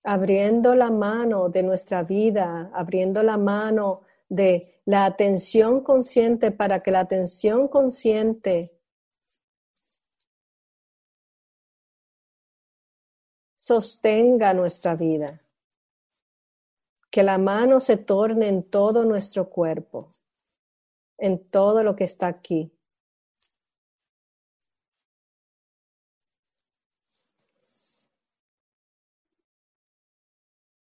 abriendo 0.03 0.75
la 0.75 0.89
mano 0.89 1.49
de 1.49 1.63
nuestra 1.63 2.03
vida, 2.03 2.71
abriendo 2.73 3.23
la 3.23 3.37
mano 3.37 4.01
de 4.29 4.81
la 4.85 5.05
atención 5.05 5.81
consciente 5.81 6.51
para 6.51 6.79
que 6.79 6.91
la 6.91 7.01
atención 7.01 7.67
consciente 7.67 8.77
sostenga 13.55 14.53
nuestra 14.53 14.95
vida, 14.95 15.41
que 17.09 17.23
la 17.23 17.37
mano 17.37 17.79
se 17.79 17.95
torne 17.95 18.47
en 18.47 18.63
todo 18.63 19.05
nuestro 19.05 19.49
cuerpo 19.49 20.09
en 21.17 21.43
todo 21.49 21.83
lo 21.83 21.95
que 21.95 22.03
está 22.03 22.27
aquí. 22.27 22.71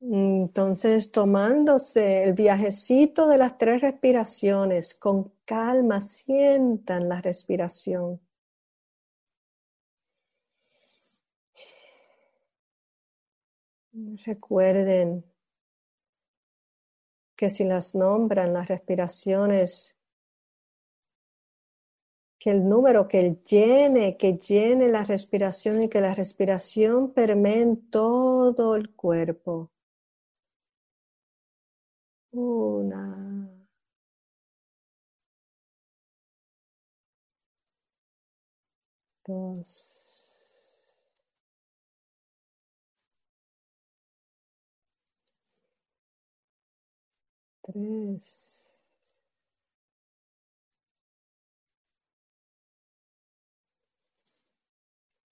Entonces, 0.04 1.12
tomándose 1.12 2.24
el 2.24 2.32
viajecito 2.32 3.28
de 3.28 3.38
las 3.38 3.56
tres 3.56 3.80
respiraciones, 3.80 4.94
con 4.96 5.32
calma, 5.44 6.00
sientan 6.00 7.08
la 7.08 7.20
respiración. 7.20 8.20
Recuerden 14.24 15.24
que 17.36 17.48
si 17.48 17.64
las 17.64 17.94
nombran 17.94 18.52
las 18.52 18.68
respiraciones 18.68 19.96
que 22.42 22.50
el 22.50 22.68
número, 22.68 23.06
que 23.06 23.38
llene, 23.48 24.16
que 24.16 24.36
llene 24.36 24.88
la 24.88 25.04
respiración 25.04 25.80
y 25.82 25.88
que 25.88 26.00
la 26.00 26.12
respiración 26.12 27.12
permee 27.12 27.76
todo 27.88 28.74
el 28.74 28.90
cuerpo. 28.90 29.70
Una. 32.32 32.98
Dos. 39.24 39.92
Tres. 47.64 48.61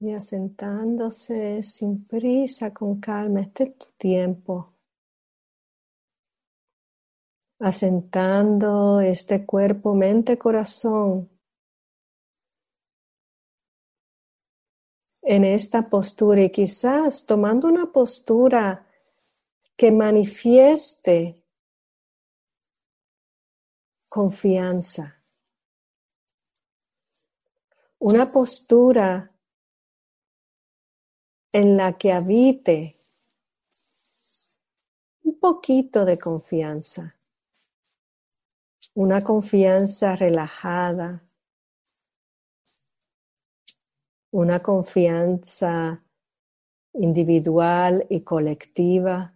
Y 0.01 0.13
asentándose 0.13 1.63
sin 1.63 2.05
prisa, 2.05 2.73
con 2.73 3.01
calma. 3.01 3.43
Este 3.43 3.65
es 3.65 3.79
tu 3.79 3.87
tiempo. 3.99 4.73
Asentando 7.59 9.03
este 9.03 9.45
cuerpo, 9.45 9.95
mente, 9.95 10.39
corazón 10.39 11.29
en 15.23 15.45
esta 15.45 15.83
postura 15.83 16.45
y 16.45 16.51
quizás 16.51 17.27
tomando 17.27 17.69
una 17.69 17.93
postura 17.93 18.87
que 19.77 19.93
manifieste 19.93 21.45
confianza. 24.09 25.23
Una 27.99 28.33
postura 28.33 29.30
en 31.53 31.77
la 31.77 31.93
que 31.99 32.13
habite 32.13 32.95
un 35.23 35.39
poquito 35.39 36.05
de 36.05 36.19
confianza, 36.19 37.17
una 38.95 39.23
confianza 39.23 40.17
relajada, 40.17 41.25
una 44.33 44.61
confianza 44.61 46.05
individual 46.93 48.07
y 48.09 48.23
colectiva. 48.23 49.35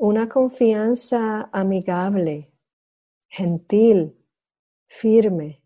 una 0.00 0.26
confianza 0.30 1.50
amigable, 1.52 2.50
gentil, 3.28 4.16
firme. 4.88 5.59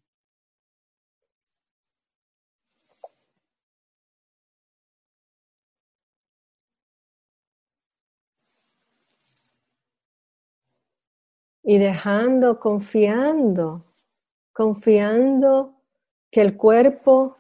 Y 11.65 11.79
dejando, 11.79 12.61
confiando, 12.61 13.83
confiando 14.53 15.81
que 16.31 16.43
el 16.43 16.57
cuerpo 16.57 17.37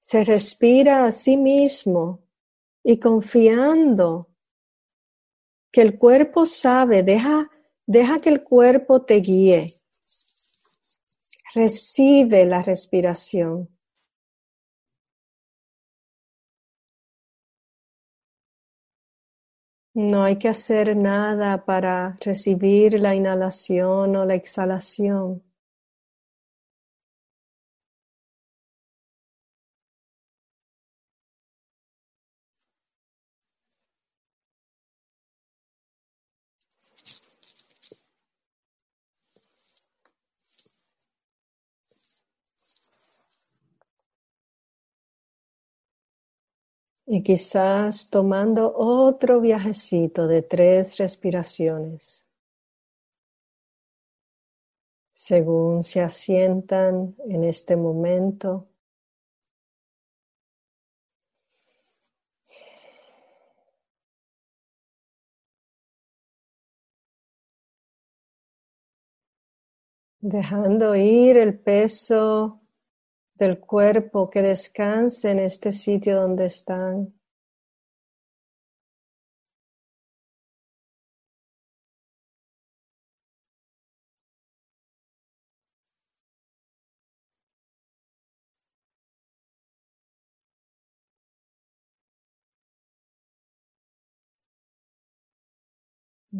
se 0.00 0.24
respira 0.24 1.04
a 1.04 1.12
sí 1.12 1.36
mismo 1.36 2.24
y 2.82 2.98
confiando 2.98 4.28
que 5.70 5.82
el 5.82 5.98
cuerpo 5.98 6.46
sabe, 6.46 7.02
deja, 7.02 7.50
deja 7.84 8.18
que 8.20 8.30
el 8.30 8.42
cuerpo 8.42 9.02
te 9.02 9.16
guíe. 9.16 9.74
Recibe 11.54 12.46
la 12.46 12.62
respiración. 12.62 13.75
No 19.96 20.24
hay 20.24 20.36
que 20.36 20.48
hacer 20.50 20.94
nada 20.94 21.64
para 21.64 22.18
recibir 22.20 23.00
la 23.00 23.14
inhalación 23.14 24.14
o 24.14 24.26
la 24.26 24.34
exhalación. 24.34 25.42
Y 47.08 47.22
quizás 47.22 48.10
tomando 48.10 48.72
otro 48.76 49.40
viajecito 49.40 50.26
de 50.26 50.42
tres 50.42 50.98
respiraciones. 50.98 52.26
Según 55.10 55.84
se 55.84 56.00
asientan 56.00 57.14
en 57.28 57.44
este 57.44 57.76
momento. 57.76 58.68
Dejando 70.20 70.96
ir 70.96 71.38
el 71.38 71.56
peso 71.56 72.65
del 73.38 73.60
cuerpo 73.60 74.30
que 74.30 74.42
descanse 74.42 75.30
en 75.30 75.40
este 75.40 75.72
sitio 75.72 76.20
donde 76.20 76.46
están. 76.46 77.12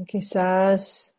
Quizás 0.06 1.14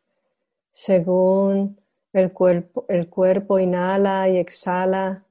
según 0.71 1.81
el 2.13 2.31
cuerpo, 2.33 2.85
el 2.89 3.09
cuerpo 3.09 3.59
inhala 3.59 4.29
y 4.29 4.37
exhala, 4.37 5.26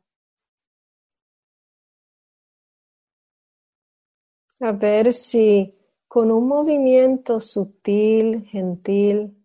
A 4.60 4.72
ver 4.72 5.12
si 5.12 5.74
con 6.08 6.30
un 6.30 6.48
movimiento 6.48 7.40
sutil, 7.40 8.46
gentil, 8.46 9.36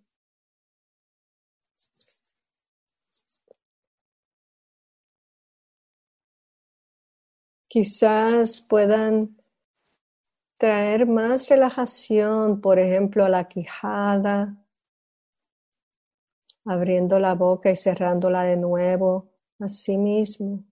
quizás 7.67 8.61
puedan 8.61 9.35
traer 10.57 11.05
más 11.07 11.49
relajación, 11.49 12.61
por 12.61 12.79
ejemplo, 12.79 13.25
a 13.25 13.29
la 13.29 13.47
quijada, 13.47 14.63
abriendo 16.63 17.19
la 17.19 17.35
boca 17.35 17.69
y 17.69 17.75
cerrándola 17.75 18.43
de 18.43 18.55
nuevo, 18.55 19.33
así 19.59 19.97
mismo 19.97 20.70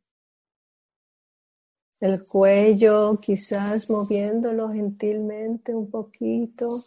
el 1.99 2.25
cuello, 2.25 3.19
quizás 3.19 3.89
moviéndolo 3.89 4.69
gentilmente 4.69 5.75
un 5.75 5.89
poquito. 5.89 6.81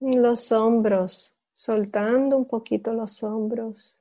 Los 0.00 0.52
hombros, 0.52 1.34
soltando 1.52 2.36
un 2.36 2.46
poquito 2.46 2.92
los 2.92 3.22
hombros. 3.22 3.98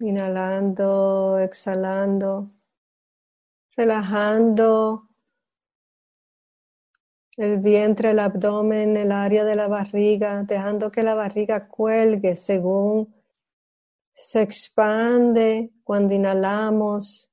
Inhalando, 0.00 1.38
exhalando, 1.38 2.48
relajando 3.76 5.08
el 7.36 7.58
vientre, 7.58 8.10
el 8.10 8.18
abdomen, 8.20 8.96
el 8.96 9.12
área 9.12 9.44
de 9.44 9.56
la 9.56 9.68
barriga, 9.68 10.42
dejando 10.44 10.90
que 10.90 11.02
la 11.02 11.14
barriga 11.14 11.68
cuelgue 11.68 12.36
según 12.36 13.12
se 14.14 14.42
expande 14.42 15.72
cuando 15.82 16.14
inhalamos. 16.14 17.30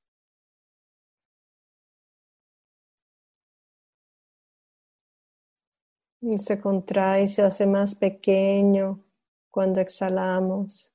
Y 6.23 6.37
se 6.37 6.59
contrae 6.59 7.23
y 7.23 7.27
se 7.27 7.41
hace 7.41 7.65
más 7.65 7.95
pequeño 7.95 9.03
cuando 9.49 9.81
exhalamos, 9.81 10.93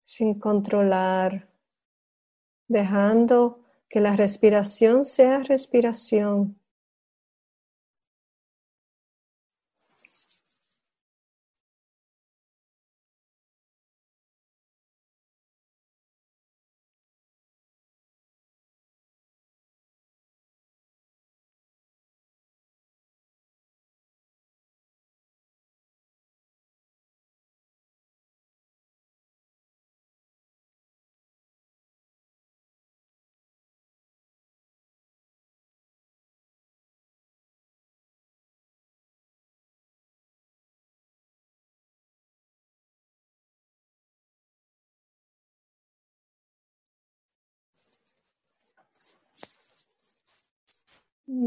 sin 0.00 0.38
controlar, 0.40 1.48
dejando 2.66 3.67
que 3.88 4.00
la 4.00 4.16
respiración 4.16 5.04
sea 5.04 5.40
respiración. 5.42 6.57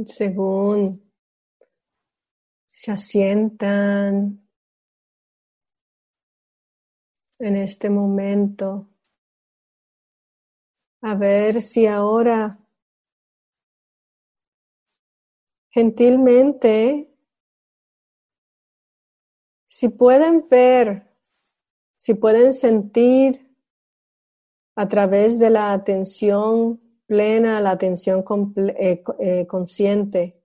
Según 0.05 1.11
se 2.65 2.91
asientan 2.91 4.47
en 7.39 7.55
este 7.55 7.89
momento, 7.89 8.89
a 11.01 11.15
ver 11.15 11.63
si 11.63 11.87
ahora 11.87 12.59
gentilmente, 15.69 17.11
si 19.65 19.89
pueden 19.89 20.45
ver, 20.47 21.11
si 21.93 22.13
pueden 22.13 22.53
sentir 22.53 23.51
a 24.75 24.87
través 24.87 25.39
de 25.39 25.49
la 25.49 25.73
atención 25.73 26.90
plena, 27.11 27.59
la 27.59 27.71
atención 27.71 28.23
eh, 28.55 29.03
eh, 29.19 29.45
consciente, 29.45 30.41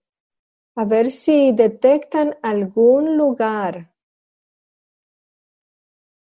a 0.75 0.85
ver 0.85 1.13
si 1.13 1.53
detectan 1.53 2.37
algún 2.43 3.17
lugar 3.17 3.95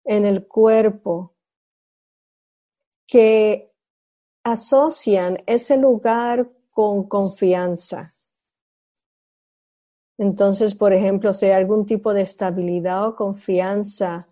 en 0.04 0.26
el 0.26 0.46
cuerpo 0.46 1.34
que 3.06 3.72
asocian 4.44 5.38
ese 5.46 5.78
lugar 5.78 6.50
con 6.74 7.08
confianza. 7.08 8.12
Entonces, 10.18 10.74
por 10.74 10.92
ejemplo, 10.92 11.32
si 11.32 11.46
hay 11.46 11.52
algún 11.52 11.86
tipo 11.86 12.12
de 12.12 12.20
estabilidad 12.20 13.08
o 13.08 13.16
confianza, 13.16 14.28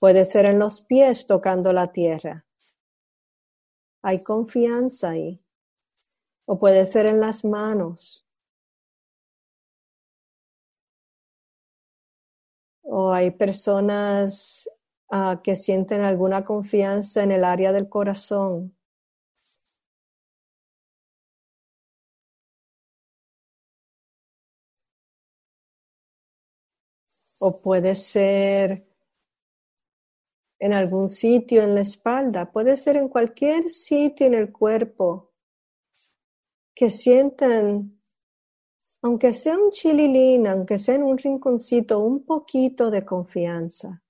puede 0.00 0.24
ser 0.24 0.46
en 0.46 0.58
los 0.58 0.80
pies 0.80 1.28
tocando 1.28 1.72
la 1.72 1.92
tierra. 1.92 2.44
Hay 4.02 4.24
confianza 4.24 5.10
ahí. 5.10 5.43
O 6.46 6.58
puede 6.58 6.86
ser 6.86 7.06
en 7.06 7.20
las 7.20 7.44
manos. 7.44 8.26
O 12.82 13.12
hay 13.12 13.30
personas 13.30 14.68
uh, 15.10 15.40
que 15.42 15.56
sienten 15.56 16.02
alguna 16.02 16.44
confianza 16.44 17.22
en 17.22 17.32
el 17.32 17.44
área 17.44 17.72
del 17.72 17.88
corazón. 17.88 18.76
O 27.40 27.60
puede 27.60 27.94
ser 27.94 28.86
en 30.58 30.72
algún 30.72 31.08
sitio 31.08 31.62
en 31.62 31.74
la 31.74 31.82
espalda, 31.82 32.50
puede 32.50 32.76
ser 32.76 32.96
en 32.96 33.08
cualquier 33.08 33.70
sitio 33.70 34.26
en 34.26 34.34
el 34.34 34.52
cuerpo 34.52 35.33
que 36.74 36.90
sientan, 36.90 38.00
aunque 39.02 39.32
sea 39.32 39.56
un 39.56 39.70
chililín, 39.70 40.46
aunque 40.46 40.78
sea 40.78 40.96
en 40.96 41.04
un 41.04 41.18
rinconcito, 41.18 42.00
un 42.00 42.24
poquito 42.24 42.90
de 42.90 43.04
confianza. 43.04 44.02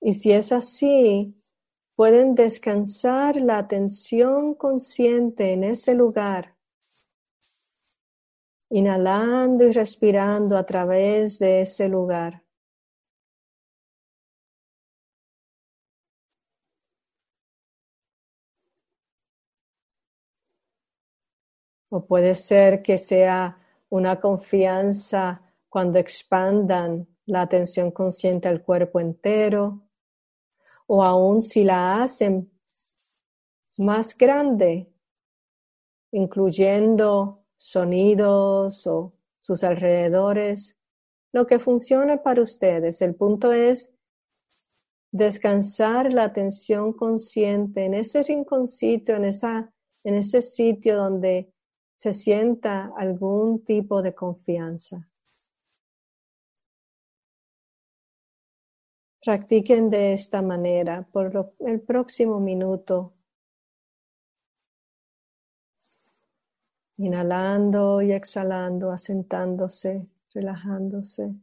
Y 0.00 0.12
si 0.12 0.32
es 0.32 0.52
así, 0.52 1.34
pueden 1.94 2.34
descansar 2.34 3.36
la 3.36 3.56
atención 3.56 4.54
consciente 4.54 5.52
en 5.52 5.64
ese 5.64 5.94
lugar, 5.94 6.56
inhalando 8.68 9.64
y 9.64 9.72
respirando 9.72 10.58
a 10.58 10.66
través 10.66 11.38
de 11.38 11.62
ese 11.62 11.88
lugar. 11.88 12.43
O 21.94 22.04
puede 22.04 22.34
ser 22.34 22.82
que 22.82 22.98
sea 22.98 23.56
una 23.88 24.20
confianza 24.20 25.42
cuando 25.68 26.00
expandan 26.00 27.06
la 27.24 27.42
atención 27.42 27.92
consciente 27.92 28.48
al 28.48 28.64
cuerpo 28.64 28.98
entero, 28.98 29.86
o 30.88 31.04
aún 31.04 31.40
si 31.40 31.62
la 31.62 32.02
hacen 32.02 32.50
más 33.78 34.18
grande, 34.18 34.92
incluyendo 36.10 37.44
sonidos 37.56 38.88
o 38.88 39.12
sus 39.38 39.62
alrededores, 39.62 40.76
lo 41.30 41.46
que 41.46 41.60
funcione 41.60 42.18
para 42.18 42.42
ustedes. 42.42 43.02
El 43.02 43.14
punto 43.14 43.52
es 43.52 43.92
descansar 45.12 46.12
la 46.12 46.24
atención 46.24 46.92
consciente 46.92 47.84
en 47.84 47.94
ese 47.94 48.24
rinconcito, 48.24 49.12
en, 49.12 49.26
esa, 49.26 49.72
en 50.02 50.16
ese 50.16 50.42
sitio 50.42 50.96
donde 50.96 51.53
se 52.04 52.12
sienta 52.12 52.92
algún 52.98 53.64
tipo 53.64 54.02
de 54.02 54.14
confianza. 54.14 55.08
Practiquen 59.24 59.88
de 59.88 60.12
esta 60.12 60.42
manera 60.42 61.08
por 61.10 61.54
el 61.60 61.80
próximo 61.80 62.40
minuto. 62.40 63.14
Inhalando 66.98 68.02
y 68.02 68.12
exhalando, 68.12 68.92
asentándose, 68.92 70.06
relajándose. 70.34 71.34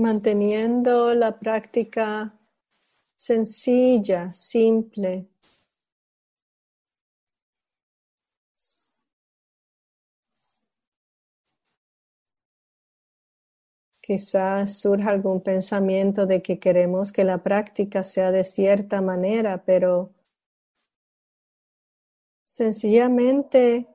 Manteniendo 0.00 1.14
la 1.14 1.38
práctica 1.38 2.34
sencilla, 3.16 4.32
simple. 4.32 5.28
Quizás 14.00 14.78
surja 14.80 15.10
algún 15.10 15.40
pensamiento 15.40 16.26
de 16.26 16.42
que 16.42 16.58
queremos 16.58 17.12
que 17.12 17.22
la 17.24 17.38
práctica 17.42 18.02
sea 18.02 18.32
de 18.32 18.42
cierta 18.42 19.00
manera, 19.00 19.62
pero 19.64 20.10
sencillamente 22.44 23.86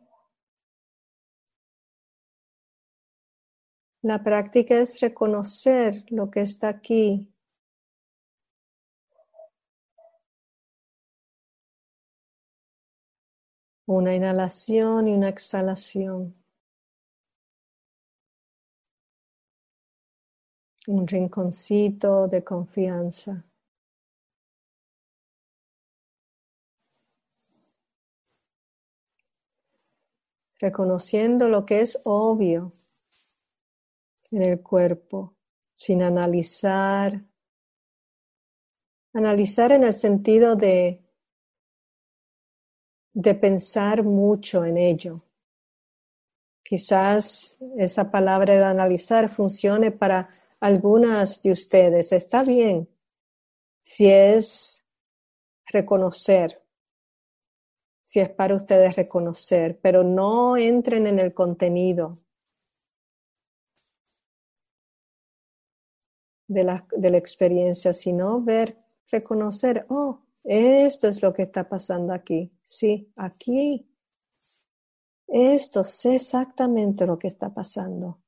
La 4.06 4.22
práctica 4.24 4.76
es 4.80 5.00
reconocer 5.00 6.06
lo 6.10 6.30
que 6.30 6.42
está 6.42 6.70
aquí. 6.70 7.34
Una 13.88 14.16
inhalación 14.16 15.08
y 15.08 15.14
una 15.16 15.30
exhalación. 15.30 16.36
Un 20.86 21.08
rinconcito 21.08 22.28
de 22.28 22.44
confianza. 22.44 23.44
Reconociendo 30.60 31.50
lo 31.50 31.66
que 31.66 31.82
es 31.82 32.00
obvio 32.06 32.72
en 34.36 34.42
el 34.42 34.62
cuerpo, 34.62 35.36
sin 35.74 36.04
analizar. 36.04 37.24
Analizar 39.14 39.72
en 39.72 39.86
el 39.86 39.94
sentido 39.94 40.56
de, 40.56 41.02
de 43.14 43.36
pensar 43.36 44.04
mucho 44.04 44.66
en 44.66 44.78
ello. 44.78 45.22
Quizás 46.62 47.58
esa 47.78 48.12
palabra 48.12 48.56
de 48.56 48.64
analizar 48.64 49.30
funcione 49.30 49.92
para 49.92 50.30
algunas 50.60 51.42
de 51.42 51.52
ustedes. 51.52 52.12
Está 52.12 52.44
bien 52.44 52.90
si 53.82 54.10
es 54.10 54.86
reconocer, 55.68 56.62
si 58.04 58.20
es 58.20 58.30
para 58.32 58.56
ustedes 58.56 58.96
reconocer, 58.96 59.80
pero 59.82 60.04
no 60.04 60.58
entren 60.58 61.08
en 61.08 61.20
el 61.20 61.34
contenido. 61.34 62.25
de 66.48 66.64
la, 66.64 66.88
de 66.96 67.10
la 67.10 67.18
experiencia, 67.18 67.94
sino 67.94 68.42
ver, 68.42 68.78
reconocer, 69.12 69.86
oh, 69.90 70.26
esto 70.44 71.08
es 71.08 71.22
lo 71.24 71.34
que 71.34 71.44
está 71.44 71.64
pasando 71.64 72.14
aquí. 72.14 72.52
Sí, 72.62 73.12
aquí. 73.16 73.90
Esto 75.28 75.82
es 75.82 76.06
exactamente 76.06 77.06
lo 77.08 77.18
que 77.18 77.28
está 77.28 77.52
pasando. 77.54 78.22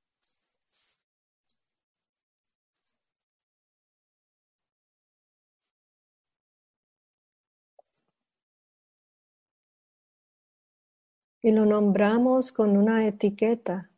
Y 11.42 11.52
lo 11.52 11.66
nombramos 11.66 12.52
con 12.52 12.76
una 12.76 13.06
etiqueta 13.08 13.92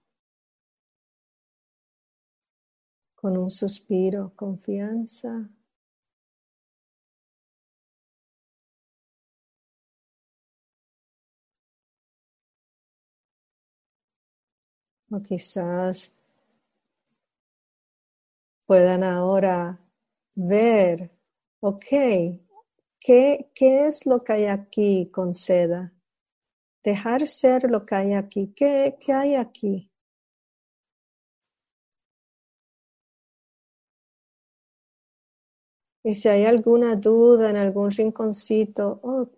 con 3.19 3.37
un 3.37 3.49
suspiro, 3.51 4.31
confianza. 4.33 5.49
O 15.11 15.21
quizás 15.21 16.13
puedan 18.65 19.03
ahora 19.03 19.77
ver, 20.35 21.11
ok, 21.59 21.89
¿qué, 23.01 23.51
¿qué 23.53 23.87
es 23.87 24.05
lo 24.05 24.23
que 24.23 24.31
hay 24.33 24.45
aquí 24.45 25.09
con 25.11 25.35
seda? 25.35 25.91
Dejar 26.83 27.27
ser 27.27 27.69
lo 27.69 27.83
que 27.83 27.95
hay 27.95 28.13
aquí. 28.13 28.53
¿Qué, 28.55 28.95
qué 28.97 29.11
hay 29.11 29.35
aquí? 29.35 29.88
Y 36.03 36.13
si 36.13 36.27
hay 36.29 36.45
alguna 36.45 36.95
duda 36.95 37.49
en 37.49 37.57
algún 37.57 37.91
rinconcito, 37.91 38.99
oh, 39.03 39.29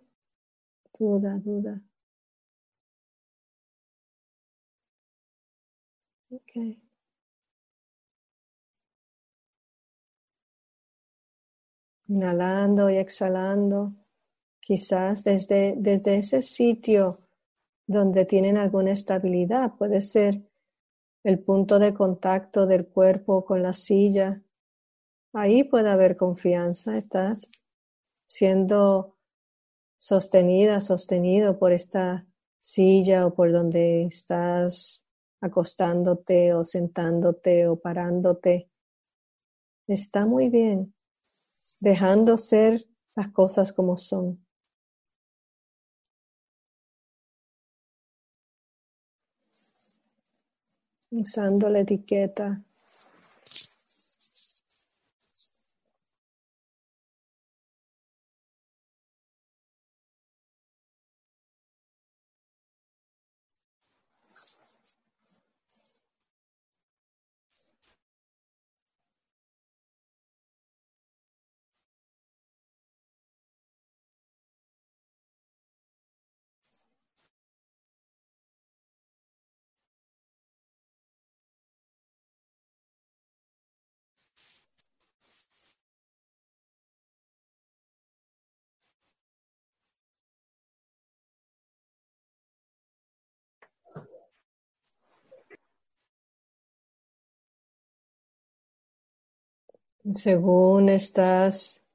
duda, 0.97 1.37
duda. 1.43 1.81
Okay. 6.31 6.79
Inhalando 12.07 12.89
y 12.91 12.97
exhalando, 12.97 13.93
quizás 14.59 15.23
desde, 15.23 15.75
desde 15.77 16.17
ese 16.17 16.41
sitio 16.41 17.17
donde 17.87 18.25
tienen 18.25 18.57
alguna 18.57 18.91
estabilidad, 18.91 19.73
puede 19.77 20.01
ser 20.01 20.41
el 21.23 21.39
punto 21.39 21.79
de 21.79 21.93
contacto 21.93 22.67
del 22.67 22.87
cuerpo 22.87 23.45
con 23.45 23.63
la 23.63 23.73
silla. 23.73 24.41
Ahí 25.33 25.63
puede 25.63 25.89
haber 25.89 26.17
confianza, 26.17 26.97
estás 26.97 27.49
siendo 28.27 29.15
sostenida, 29.97 30.81
sostenido 30.81 31.57
por 31.57 31.71
esta 31.71 32.27
silla 32.57 33.25
o 33.25 33.33
por 33.33 33.51
donde 33.51 34.03
estás 34.03 35.05
acostándote 35.39 36.53
o 36.53 36.65
sentándote 36.65 37.67
o 37.67 37.79
parándote. 37.79 38.67
Está 39.87 40.25
muy 40.25 40.49
bien 40.49 40.93
dejando 41.79 42.37
ser 42.37 42.85
las 43.15 43.29
cosas 43.29 43.71
como 43.71 43.95
son. 43.95 44.45
Usando 51.09 51.69
la 51.69 51.79
etiqueta 51.81 52.63
Según 100.03 100.89
estás, 100.89 101.85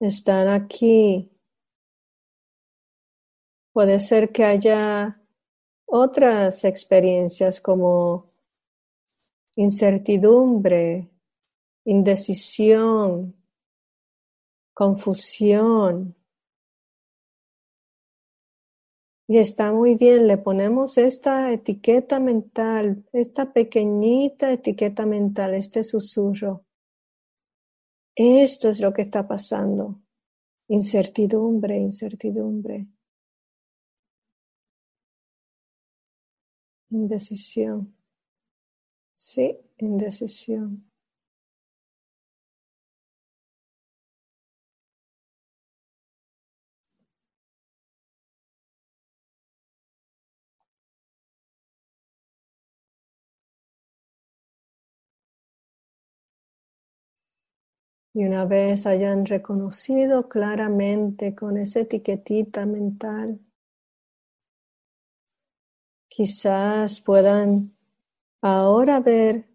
están 0.00 0.48
aquí, 0.48 1.32
puede 3.72 3.98
ser 3.98 4.32
que 4.32 4.44
haya 4.44 5.18
otras 5.86 6.62
experiencias 6.64 7.62
como 7.62 8.26
incertidumbre, 9.56 11.08
indecisión, 11.86 13.34
confusión. 14.74 16.14
Y 19.26 19.38
está 19.38 19.72
muy 19.72 19.94
bien, 19.94 20.26
le 20.26 20.36
ponemos 20.36 20.98
esta 20.98 21.50
etiqueta 21.50 22.20
mental, 22.20 23.06
esta 23.14 23.54
pequeñita 23.54 24.52
etiqueta 24.52 25.06
mental, 25.06 25.54
este 25.54 25.82
susurro. 25.82 26.66
Esto 28.16 28.68
es 28.68 28.80
lo 28.80 28.92
que 28.92 29.02
está 29.02 29.26
pasando. 29.26 30.00
Incertidumbre, 30.68 31.76
incertidumbre. 31.78 32.86
Indecisión. 36.90 37.94
Sí, 39.12 39.58
indecisión. 39.78 40.90
Y 58.16 58.24
una 58.24 58.44
vez 58.44 58.86
hayan 58.86 59.26
reconocido 59.26 60.28
claramente 60.28 61.34
con 61.34 61.58
esa 61.58 61.80
etiquetita 61.80 62.64
mental, 62.64 63.40
quizás 66.06 67.00
puedan 67.00 67.72
ahora 68.40 69.00
ver 69.00 69.48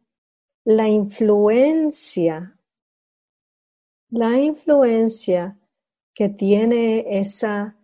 la 0.66 0.90
influencia, 0.90 2.60
la 4.10 4.38
influencia 4.38 5.58
que 6.14 6.28
tiene 6.28 7.18
esa 7.18 7.78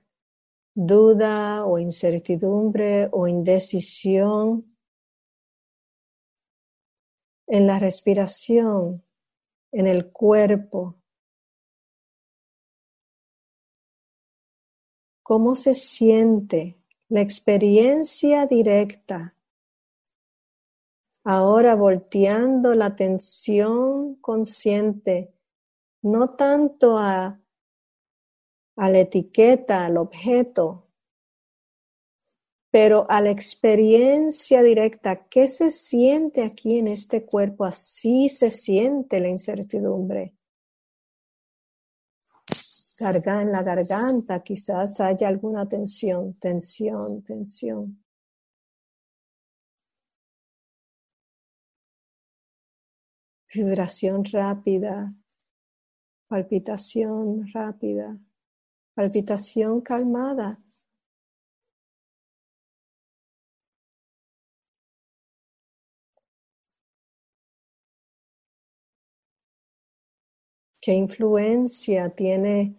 duda 0.73 1.65
o 1.65 1.80
incertidumbre 1.80 3.07
o 3.13 3.30
indecisión 3.30 4.76
en 7.47 7.65
la 7.65 7.80
respiración 7.80 9.04
en 9.76 9.88
el 9.88 10.09
cuerpo. 10.09 10.95
¿Cómo 15.21 15.55
se 15.55 15.73
siente 15.73 16.80
la 17.09 17.19
experiencia 17.19 18.45
directa? 18.45 19.36
Ahora 21.26 21.76
volteando 21.76 22.73
la 22.73 22.86
atención 22.86 24.15
consciente, 24.21 25.34
no 26.03 26.36
tanto 26.36 26.97
a, 26.97 27.41
la 28.78 28.99
etiqueta, 28.99 29.84
al 29.84 29.97
objeto, 29.97 30.84
pero 32.76 33.05
a 33.09 33.21
la 33.21 33.32
experiencia 33.32 34.61
directa, 34.61 35.30
¿qué 35.30 35.47
se 35.47 35.71
siente 35.71 36.43
aquí 36.43 36.78
en 36.78 36.89
este 36.89 37.26
cuerpo? 37.26 37.63
Así 37.63 38.28
se 38.28 38.51
siente 38.51 39.21
la 39.21 39.30
incertidumbre. 39.30 40.36
Carga 42.97 43.41
en 43.41 43.53
la 43.53 43.63
garganta, 43.63 44.43
quizás 44.43 44.99
haya 44.99 45.30
alguna 45.30 45.65
tensión, 45.65 46.34
tensión, 46.34 47.23
tensión. 47.23 48.03
Vibración 53.53 54.26
rápida, 54.26 55.13
palpitación 56.28 57.49
rápida, 57.53 58.19
palpitación 58.93 59.80
calmada. 59.80 60.59
¿Qué 70.86 70.93
influencia 70.93 72.11
tiene 72.11 72.75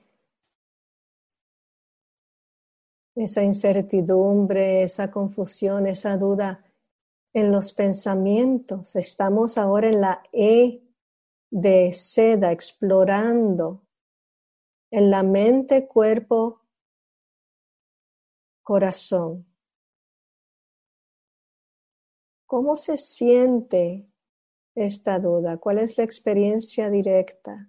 esa 3.16 3.42
incertidumbre, 3.42 4.84
esa 4.84 5.10
confusión, 5.10 5.88
esa 5.88 6.16
duda 6.16 6.64
en 7.32 7.50
los 7.50 7.72
pensamientos. 7.72 8.94
Estamos 8.94 9.58
ahora 9.58 9.88
en 9.88 10.00
la 10.00 10.22
E 10.32 10.84
de 11.50 11.90
seda, 11.90 12.52
explorando 12.52 13.82
en 14.92 15.10
la 15.10 15.24
mente, 15.24 15.88
cuerpo, 15.88 16.60
corazón. 18.62 19.52
¿Cómo 22.46 22.76
se 22.76 22.96
siente 22.96 24.06
esta 24.76 25.18
duda? 25.18 25.56
¿Cuál 25.56 25.78
es 25.78 25.98
la 25.98 26.04
experiencia 26.04 26.88
directa? 26.88 27.68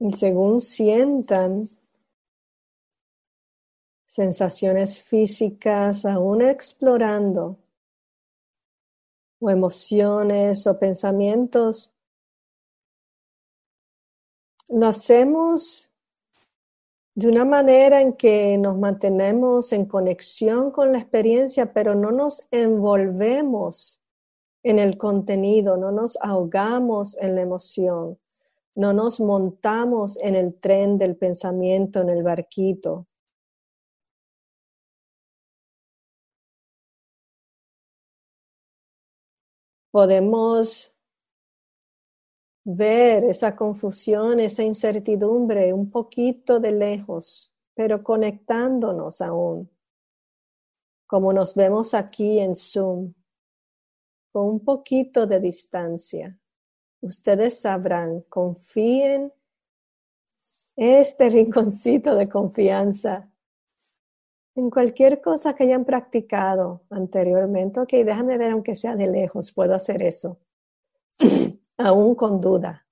Y 0.00 0.12
según 0.12 0.60
sientan 0.60 1.66
sensaciones 4.06 5.02
físicas, 5.02 6.04
aún 6.04 6.42
explorando, 6.42 7.58
o 9.40 9.50
emociones 9.50 10.66
o 10.66 10.78
pensamientos, 10.78 11.92
lo 14.68 14.86
hacemos 14.86 15.90
de 17.14 17.28
una 17.28 17.44
manera 17.44 18.00
en 18.00 18.12
que 18.12 18.56
nos 18.58 18.78
mantenemos 18.78 19.72
en 19.72 19.86
conexión 19.86 20.70
con 20.70 20.92
la 20.92 20.98
experiencia, 20.98 21.72
pero 21.72 21.94
no 21.94 22.12
nos 22.12 22.40
envolvemos 22.50 24.00
en 24.62 24.78
el 24.78 24.96
contenido, 24.98 25.76
no 25.76 25.90
nos 25.90 26.16
ahogamos 26.20 27.16
en 27.16 27.34
la 27.34 27.42
emoción. 27.42 28.18
No 28.74 28.92
nos 28.92 29.20
montamos 29.20 30.18
en 30.18 30.36
el 30.36 30.58
tren 30.60 30.98
del 30.98 31.16
pensamiento, 31.16 32.00
en 32.00 32.10
el 32.10 32.22
barquito. 32.22 33.06
Podemos 39.90 40.94
ver 42.64 43.24
esa 43.24 43.56
confusión, 43.56 44.40
esa 44.40 44.62
incertidumbre 44.62 45.72
un 45.72 45.90
poquito 45.90 46.60
de 46.60 46.72
lejos, 46.72 47.54
pero 47.74 48.04
conectándonos 48.04 49.22
aún, 49.22 49.70
como 51.06 51.32
nos 51.32 51.54
vemos 51.54 51.94
aquí 51.94 52.38
en 52.38 52.54
Zoom, 52.54 53.14
con 54.30 54.46
un 54.46 54.64
poquito 54.64 55.26
de 55.26 55.40
distancia 55.40 56.38
ustedes 57.00 57.60
sabrán, 57.60 58.22
confíen 58.28 59.32
este 60.76 61.28
rinconcito 61.28 62.14
de 62.14 62.28
confianza 62.28 63.28
en 64.54 64.70
cualquier 64.70 65.20
cosa 65.20 65.54
que 65.54 65.64
hayan 65.64 65.84
practicado 65.84 66.82
anteriormente. 66.90 67.80
Ok, 67.80 67.90
déjame 67.90 68.38
ver, 68.38 68.52
aunque 68.52 68.74
sea 68.74 68.96
de 68.96 69.06
lejos, 69.06 69.52
puedo 69.52 69.74
hacer 69.74 70.02
eso, 70.02 70.38
aún 71.76 72.14
con 72.14 72.40
duda. 72.40 72.87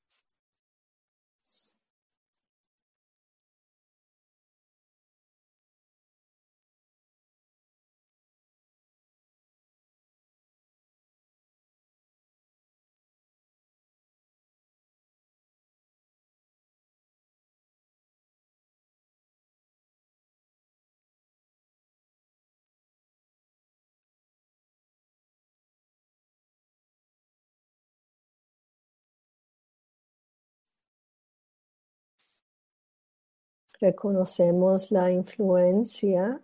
Reconocemos 33.80 34.90
la 34.90 35.10
influencia 35.10 36.40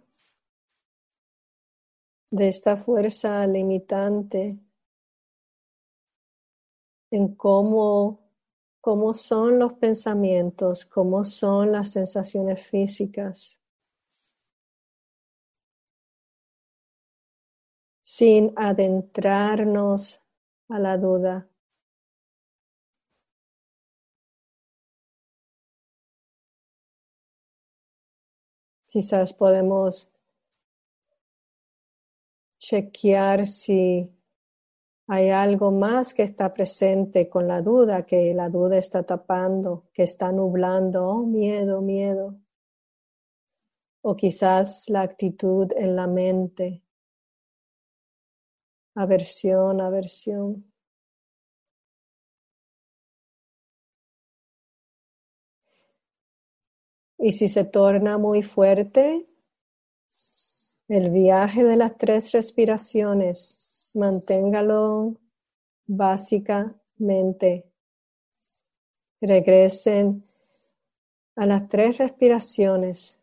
de 2.31 2.49
esta 2.49 2.77
fuerza 2.77 3.47
limitante 3.47 4.59
en 7.11 7.35
cómo, 7.35 8.21
cómo 8.81 9.13
son 9.15 9.59
los 9.59 9.75
pensamientos, 9.75 10.87
cómo 10.87 11.25
son 11.25 11.73
las 11.73 11.91
sensaciones 11.91 12.63
físicas. 12.63 13.63
sin 18.15 18.53
adentrarnos 18.57 20.21
a 20.69 20.79
la 20.79 20.99
duda. 20.99 21.52
Quizás 28.93 29.33
podemos 29.33 30.13
chequear 32.59 33.47
si 33.47 34.07
hay 35.07 35.31
algo 35.31 35.71
más 35.71 36.13
que 36.13 36.25
está 36.25 36.53
presente 36.53 37.31
con 37.31 37.49
la 37.49 37.63
duda, 37.63 38.05
que 38.05 38.35
la 38.35 38.51
duda 38.51 38.77
está 38.77 39.03
tapando, 39.03 39.89
que 39.95 40.03
está 40.03 40.31
nublando, 40.31 41.09
oh, 41.09 41.25
miedo, 41.25 41.81
miedo. 41.81 42.39
O 44.03 44.15
quizás 44.15 44.91
la 44.91 45.01
actitud 45.01 45.73
en 45.75 45.97
la 45.97 46.07
mente, 46.07 46.83
aversión, 48.95 49.81
aversión. 49.81 50.71
Y 57.25 57.31
si 57.31 57.49
se 57.49 57.63
torna 57.63 58.19
muy 58.19 58.43
fuerte, 58.43 59.29
el 60.89 61.11
viaje 61.11 61.63
de 61.63 61.77
las 61.77 61.97
tres 61.97 62.33
respiraciones, 62.33 63.93
manténgalo 63.95 65.21
básicamente. 65.87 67.71
Regresen 69.21 70.25
a 71.37 71.47
las 71.47 71.69
tres 71.69 71.99
respiraciones 71.99 73.22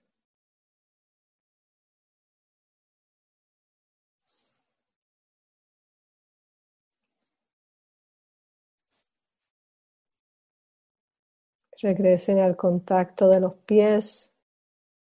Regresen 11.82 12.39
al 12.39 12.55
contacto 12.55 13.30
de 13.30 13.39
los 13.39 13.55
pies 13.65 14.34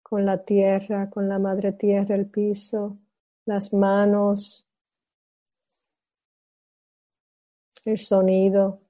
con 0.03 0.25
la 0.25 0.45
tierra, 0.45 1.11
con 1.11 1.29
la 1.29 1.39
madre 1.39 1.73
tierra, 1.73 2.15
el 2.15 2.27
piso, 2.27 2.99
las 3.47 3.73
manos, 3.73 4.67
el 7.85 7.99
sonido. 7.99 8.81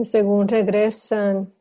Y 0.00 0.04
según 0.06 0.48
regresan 0.48 1.52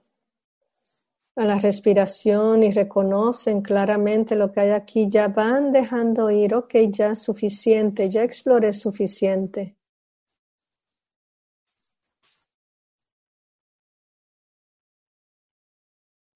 a 1.35 1.43
la 1.43 1.59
respiración 1.59 2.63
y 2.63 2.71
reconocen 2.71 3.61
claramente 3.61 4.37
lo 4.37 4.49
que 4.53 4.61
hay 4.61 4.69
aquí, 4.69 5.09
ya 5.09 5.27
van 5.27 5.73
dejando 5.73 6.31
ir, 6.31 6.55
ok, 6.55 6.73
ya 6.89 7.15
suficiente, 7.15 8.09
ya 8.09 8.23
exploré 8.23 8.71
suficiente. 8.71 9.75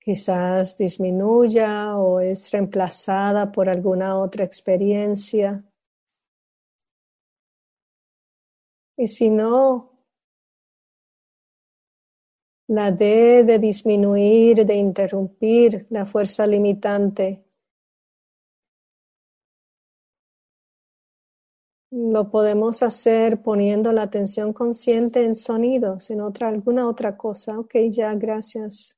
quizás 0.04 0.78
disminuya 0.78 1.96
o 1.96 2.20
es 2.20 2.52
reemplazada 2.52 3.50
por 3.54 3.70
alguna 3.70 4.20
otra 4.20 4.44
experiencia. 4.44 5.64
Y 8.98 9.08
si 9.08 9.30
no, 9.30 9.93
la 12.76 12.92
D 12.92 13.44
de 13.44 13.60
disminuir, 13.60 14.66
de 14.66 14.76
interrumpir 14.76 15.86
la 15.92 16.06
fuerza 16.06 16.48
limitante. 16.48 17.44
Lo 21.92 22.32
podemos 22.32 22.82
hacer 22.82 23.44
poniendo 23.44 23.94
la 23.94 24.02
atención 24.02 24.54
consciente 24.54 25.24
en 25.24 25.36
sonidos, 25.36 26.10
en 26.10 26.22
otra, 26.22 26.48
alguna 26.48 26.88
otra 26.90 27.16
cosa. 27.16 27.60
Ok, 27.60 27.76
ya, 27.92 28.16
gracias. 28.16 28.98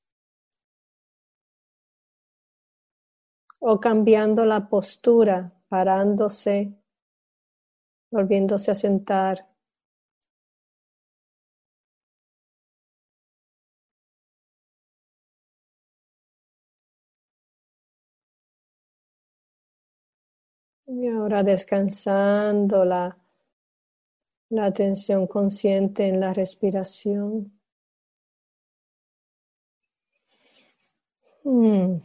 O 3.60 3.78
cambiando 3.82 4.46
la 4.46 4.70
postura, 4.70 5.52
parándose, 5.68 6.74
volviéndose 8.10 8.72
a 8.72 8.76
sentar. 8.76 9.55
Y 20.98 21.08
ahora 21.08 21.44
descansando 21.44 22.86
la, 22.86 23.18
atención 24.58 25.28
consciente 25.28 26.08
en 26.08 26.22
la 26.22 26.32
respiración. 26.32 27.52
Hmm. 31.44 31.98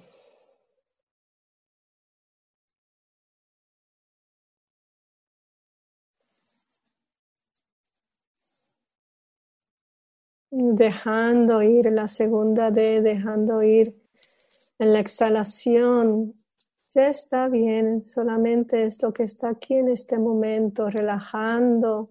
Dejando 10.51 11.62
ir 11.62 11.86
la 11.93 12.09
segunda 12.09 12.72
D, 12.72 13.03
dejando 13.03 13.62
ir 13.62 13.95
en 14.80 14.93
la 14.93 14.99
exhalación 14.99 16.34
ya 16.95 17.07
está 17.09 17.49
bien, 17.49 18.03
solamente 18.03 18.84
es 18.84 19.01
lo 19.03 19.12
que 19.12 19.22
está 19.22 19.51
aquí 19.51 19.74
en 19.74 19.88
este 19.88 20.18
momento, 20.18 20.91
relajando 20.91 22.11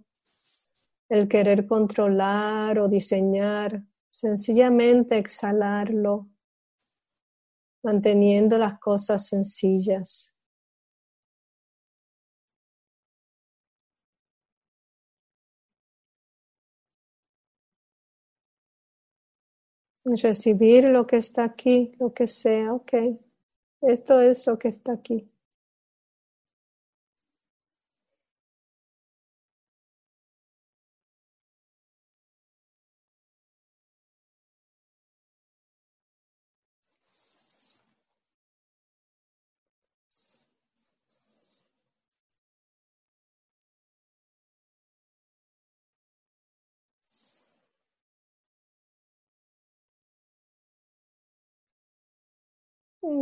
el 1.09 1.27
querer 1.27 1.67
controlar 1.67 2.79
o 2.79 2.87
diseñar, 2.87 3.83
sencillamente 4.09 5.17
exhalarlo, 5.17 6.29
manteniendo 7.83 8.57
las 8.57 8.79
cosas 8.79 9.27
sencillas. 9.27 10.33
Recibir 20.05 20.85
lo 20.85 21.05
que 21.05 21.17
está 21.17 21.43
aquí, 21.43 21.91
lo 21.99 22.13
que 22.13 22.27
sea, 22.27 22.73
ok. 22.73 22.93
Esto 23.81 24.21
es 24.21 24.47
lo 24.47 24.57
que 24.57 24.69
está 24.69 24.93
aquí. 24.93 25.29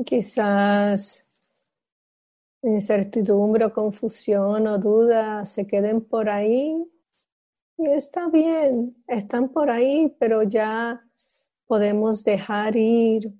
Quizás 0.05 1.25
incertidumbre 2.61 3.65
o 3.65 3.73
confusión 3.73 4.67
o 4.67 4.77
duda 4.77 5.45
se 5.45 5.65
queden 5.65 6.01
por 6.01 6.29
ahí. 6.29 6.85
Y 7.77 7.88
está 7.88 8.27
bien, 8.27 9.01
están 9.07 9.49
por 9.49 9.69
ahí, 9.69 10.13
pero 10.19 10.43
ya 10.43 11.01
podemos 11.67 12.23
dejar 12.23 12.75
ir 12.75 13.33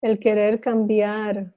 el 0.00 0.18
querer 0.18 0.60
cambiar. 0.60 1.54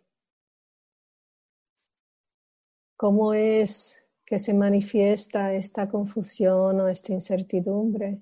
¿Cómo 2.98 3.34
es 3.34 4.04
que 4.26 4.38
se 4.38 4.54
manifiesta 4.54 5.54
esta 5.54 5.90
confusión 5.90 6.80
o 6.82 6.88
esta 6.88 7.14
incertidumbre? 7.14 8.22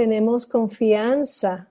Tenemos 0.00 0.46
confianza, 0.46 1.70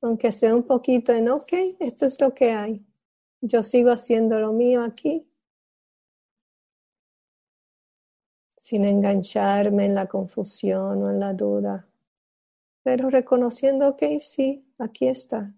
aunque 0.00 0.30
sea 0.30 0.54
un 0.54 0.62
poquito 0.62 1.12
en, 1.12 1.30
ok, 1.30 1.52
esto 1.80 2.06
es 2.06 2.20
lo 2.20 2.32
que 2.32 2.52
hay. 2.52 2.86
Yo 3.40 3.64
sigo 3.64 3.90
haciendo 3.90 4.38
lo 4.38 4.52
mío 4.52 4.84
aquí, 4.84 5.28
sin 8.56 8.84
engancharme 8.84 9.86
en 9.86 9.96
la 9.96 10.06
confusión 10.06 11.02
o 11.02 11.10
en 11.10 11.18
la 11.18 11.34
duda, 11.34 11.88
pero 12.84 13.10
reconociendo, 13.10 13.88
ok, 13.88 14.04
sí, 14.20 14.64
aquí 14.78 15.08
está. 15.08 15.52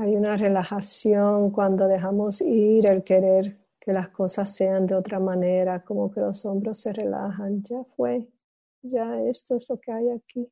Hay 0.00 0.16
una 0.16 0.36
relajación 0.36 1.50
cuando 1.50 1.86
dejamos 1.86 2.40
ir 2.40 2.86
el 2.86 3.02
querer 3.04 3.58
que 3.80 3.92
las 3.92 4.08
cosas 4.08 4.54
sean 4.54 4.86
de 4.86 4.94
otra 4.94 5.18
manera, 5.18 5.82
como 5.82 6.10
que 6.10 6.20
los 6.20 6.44
hombros 6.46 6.78
se 6.78 6.92
relajan. 6.92 7.62
Ya 7.62 7.82
fue, 7.96 8.28
ya 8.82 9.20
esto 9.22 9.56
es 9.56 9.68
lo 9.68 9.78
que 9.78 9.92
hay 9.92 10.10
aquí. 10.10 10.48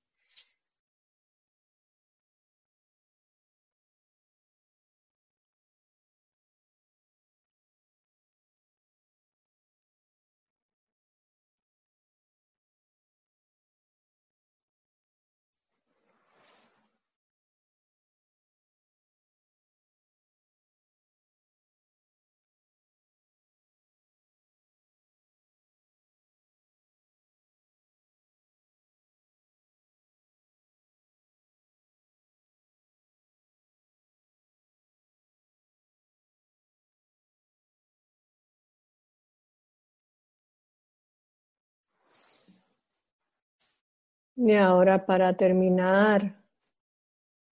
Y 44.42 44.54
ahora 44.54 45.04
para 45.04 45.36
terminar 45.36 46.42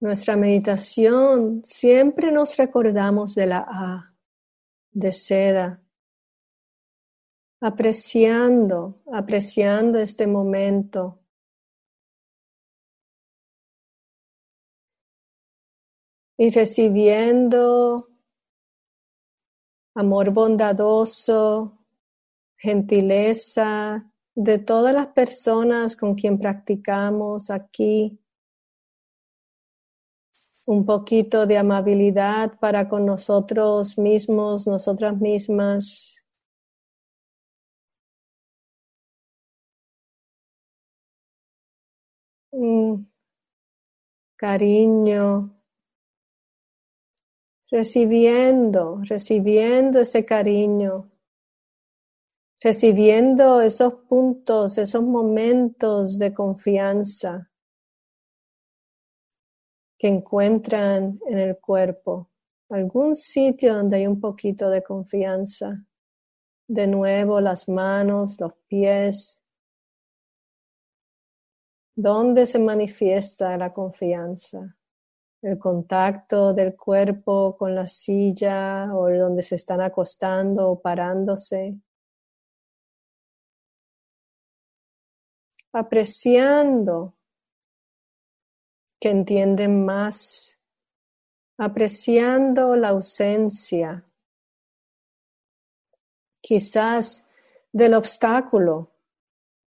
nuestra 0.01 0.37
meditación, 0.37 1.63
siempre 1.63 2.33
nos 2.33 2.57
recordamos 2.57 3.35
de 3.35 3.47
la 3.47 3.67
A, 3.69 4.15
de 4.93 5.13
seda, 5.13 5.83
apreciando, 7.61 9.03
apreciando 9.13 9.99
este 9.99 10.27
momento. 10.27 11.21
Y 16.39 16.49
recibiendo 16.49 17.99
amor 19.95 20.33
bondadoso, 20.33 21.85
gentileza, 22.57 24.11
de 24.39 24.61
todas 24.61 24.95
las 24.95 25.09
personas 25.09 25.97
con 25.97 26.15
quien 26.15 26.39
practicamos 26.39 27.51
aquí, 27.51 28.21
un 30.69 30.87
poquito 30.87 31.45
de 31.45 31.59
amabilidad 31.59 32.57
para 32.61 32.89
con 32.89 33.05
nosotros 33.05 33.99
mismos, 33.99 34.65
nosotras 34.69 35.17
mismas. 35.21 36.25
Mm, 42.53 43.07
cariño. 44.37 45.51
Recibiendo, 47.73 49.01
recibiendo 49.03 49.99
ese 50.01 50.25
cariño 50.25 51.11
recibiendo 52.61 53.61
esos 53.61 53.95
puntos, 54.09 54.79
esos 54.79 55.03
momentos 55.03 56.19
de 56.19 56.35
confianza 56.35 57.51
que 59.99 60.09
encuentran 60.09 61.19
en 61.27 61.39
el 61.39 61.59
cuerpo, 61.59 62.31
algún 62.69 63.15
sitio 63.15 63.75
donde 63.75 63.99
hay 63.99 64.07
un 64.07 64.21
poquito 64.21 64.71
de 64.71 64.83
confianza. 64.83 65.85
De 66.69 66.87
nuevo 66.87 67.41
las 67.41 67.69
manos, 67.69 68.39
los 68.39 68.53
pies, 68.69 69.43
¿Dónde 72.01 72.47
se 72.47 72.61
manifiesta 72.61 73.57
la 73.57 73.73
confianza? 73.73 74.77
El 75.43 75.59
contacto 75.59 76.55
del 76.55 76.77
cuerpo 76.77 77.57
con 77.57 77.75
la 77.75 77.89
silla 77.89 78.95
o 78.95 79.11
donde 79.11 79.43
se 79.43 79.57
están 79.57 79.81
acostando 79.81 80.71
o 80.71 80.81
parándose. 80.81 81.77
Apreciando 85.73 87.15
que 89.01 89.11
entienden 89.11 89.85
más, 89.85 90.59
apreciando 91.57 92.75
la 92.75 92.89
ausencia, 92.89 94.05
quizás 96.41 97.27
del 97.73 97.95
obstáculo 97.95 98.91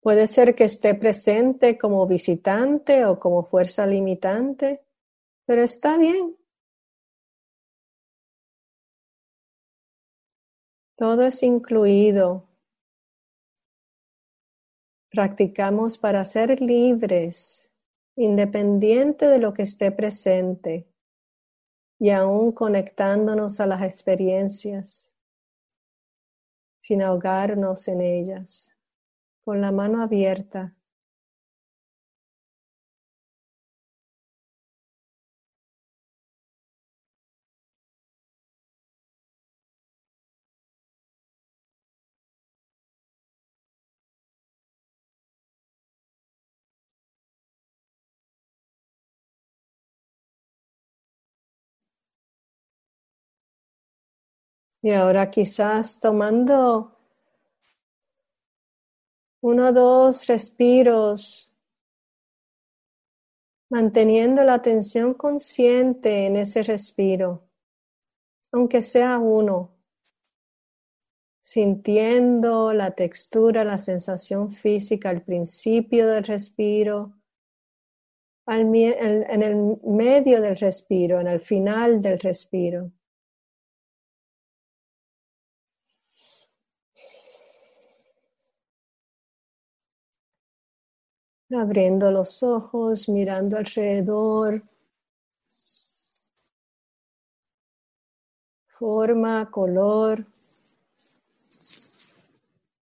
Puede 0.04 0.26
ser 0.26 0.54
que 0.54 0.64
esté 0.64 0.94
presente 0.94 1.78
como 1.78 2.06
visitante 2.06 3.06
o 3.06 3.18
como 3.18 3.42
fuerza 3.42 3.86
limitante, 3.86 4.84
pero 5.46 5.62
está 5.62 5.96
bien. 5.96 6.36
Todo 10.94 11.22
es 11.22 11.42
incluido. 11.42 12.46
Practicamos 15.14 15.96
para 15.96 16.24
ser 16.24 16.60
libres, 16.60 17.70
independiente 18.16 19.28
de 19.28 19.38
lo 19.38 19.52
que 19.52 19.62
esté 19.62 19.92
presente 19.92 20.88
y 22.00 22.10
aún 22.10 22.50
conectándonos 22.50 23.60
a 23.60 23.66
las 23.68 23.82
experiencias, 23.82 25.14
sin 26.80 27.00
ahogarnos 27.00 27.86
en 27.86 28.00
ellas 28.00 28.76
con 29.44 29.60
la 29.60 29.70
mano 29.70 30.02
abierta. 30.02 30.74
Y 54.84 54.90
ahora 54.90 55.30
quizás 55.30 55.98
tomando 55.98 56.94
uno, 59.40 59.72
dos 59.72 60.26
respiros, 60.26 61.50
manteniendo 63.70 64.44
la 64.44 64.52
atención 64.52 65.14
consciente 65.14 66.26
en 66.26 66.36
ese 66.36 66.62
respiro, 66.62 67.48
aunque 68.52 68.82
sea 68.82 69.18
uno, 69.18 69.74
sintiendo 71.40 72.74
la 72.74 72.90
textura, 72.90 73.64
la 73.64 73.78
sensación 73.78 74.52
física 74.52 75.08
al 75.08 75.22
principio 75.22 76.08
del 76.08 76.24
respiro, 76.24 77.14
en 78.48 79.42
el 79.42 79.78
medio 79.82 80.42
del 80.42 80.58
respiro, 80.58 81.22
en 81.22 81.28
el 81.28 81.40
final 81.40 82.02
del 82.02 82.18
respiro. 82.18 82.92
Abriendo 91.50 92.10
los 92.10 92.42
ojos, 92.42 93.08
mirando 93.08 93.56
alrededor. 93.56 94.62
Forma, 98.66 99.50
color. 99.50 100.24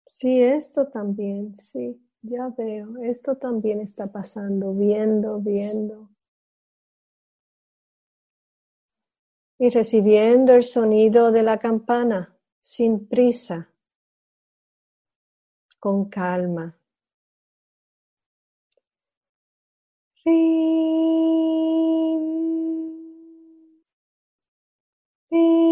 Sí, 0.07 0.41
esto 0.41 0.87
también, 0.87 1.55
sí, 1.57 1.97
ya 2.21 2.49
veo, 2.49 2.97
esto 3.03 3.37
también 3.37 3.79
está 3.79 4.07
pasando, 4.07 4.73
viendo, 4.73 5.39
viendo. 5.39 6.09
Y 9.57 9.69
recibiendo 9.69 10.53
el 10.53 10.63
sonido 10.63 11.31
de 11.31 11.43
la 11.43 11.57
campana 11.57 12.37
sin 12.59 13.07
prisa, 13.07 13.69
con 15.79 16.09
calma. 16.09 16.78
Ring. 20.29 22.21
Ring. 25.31 25.68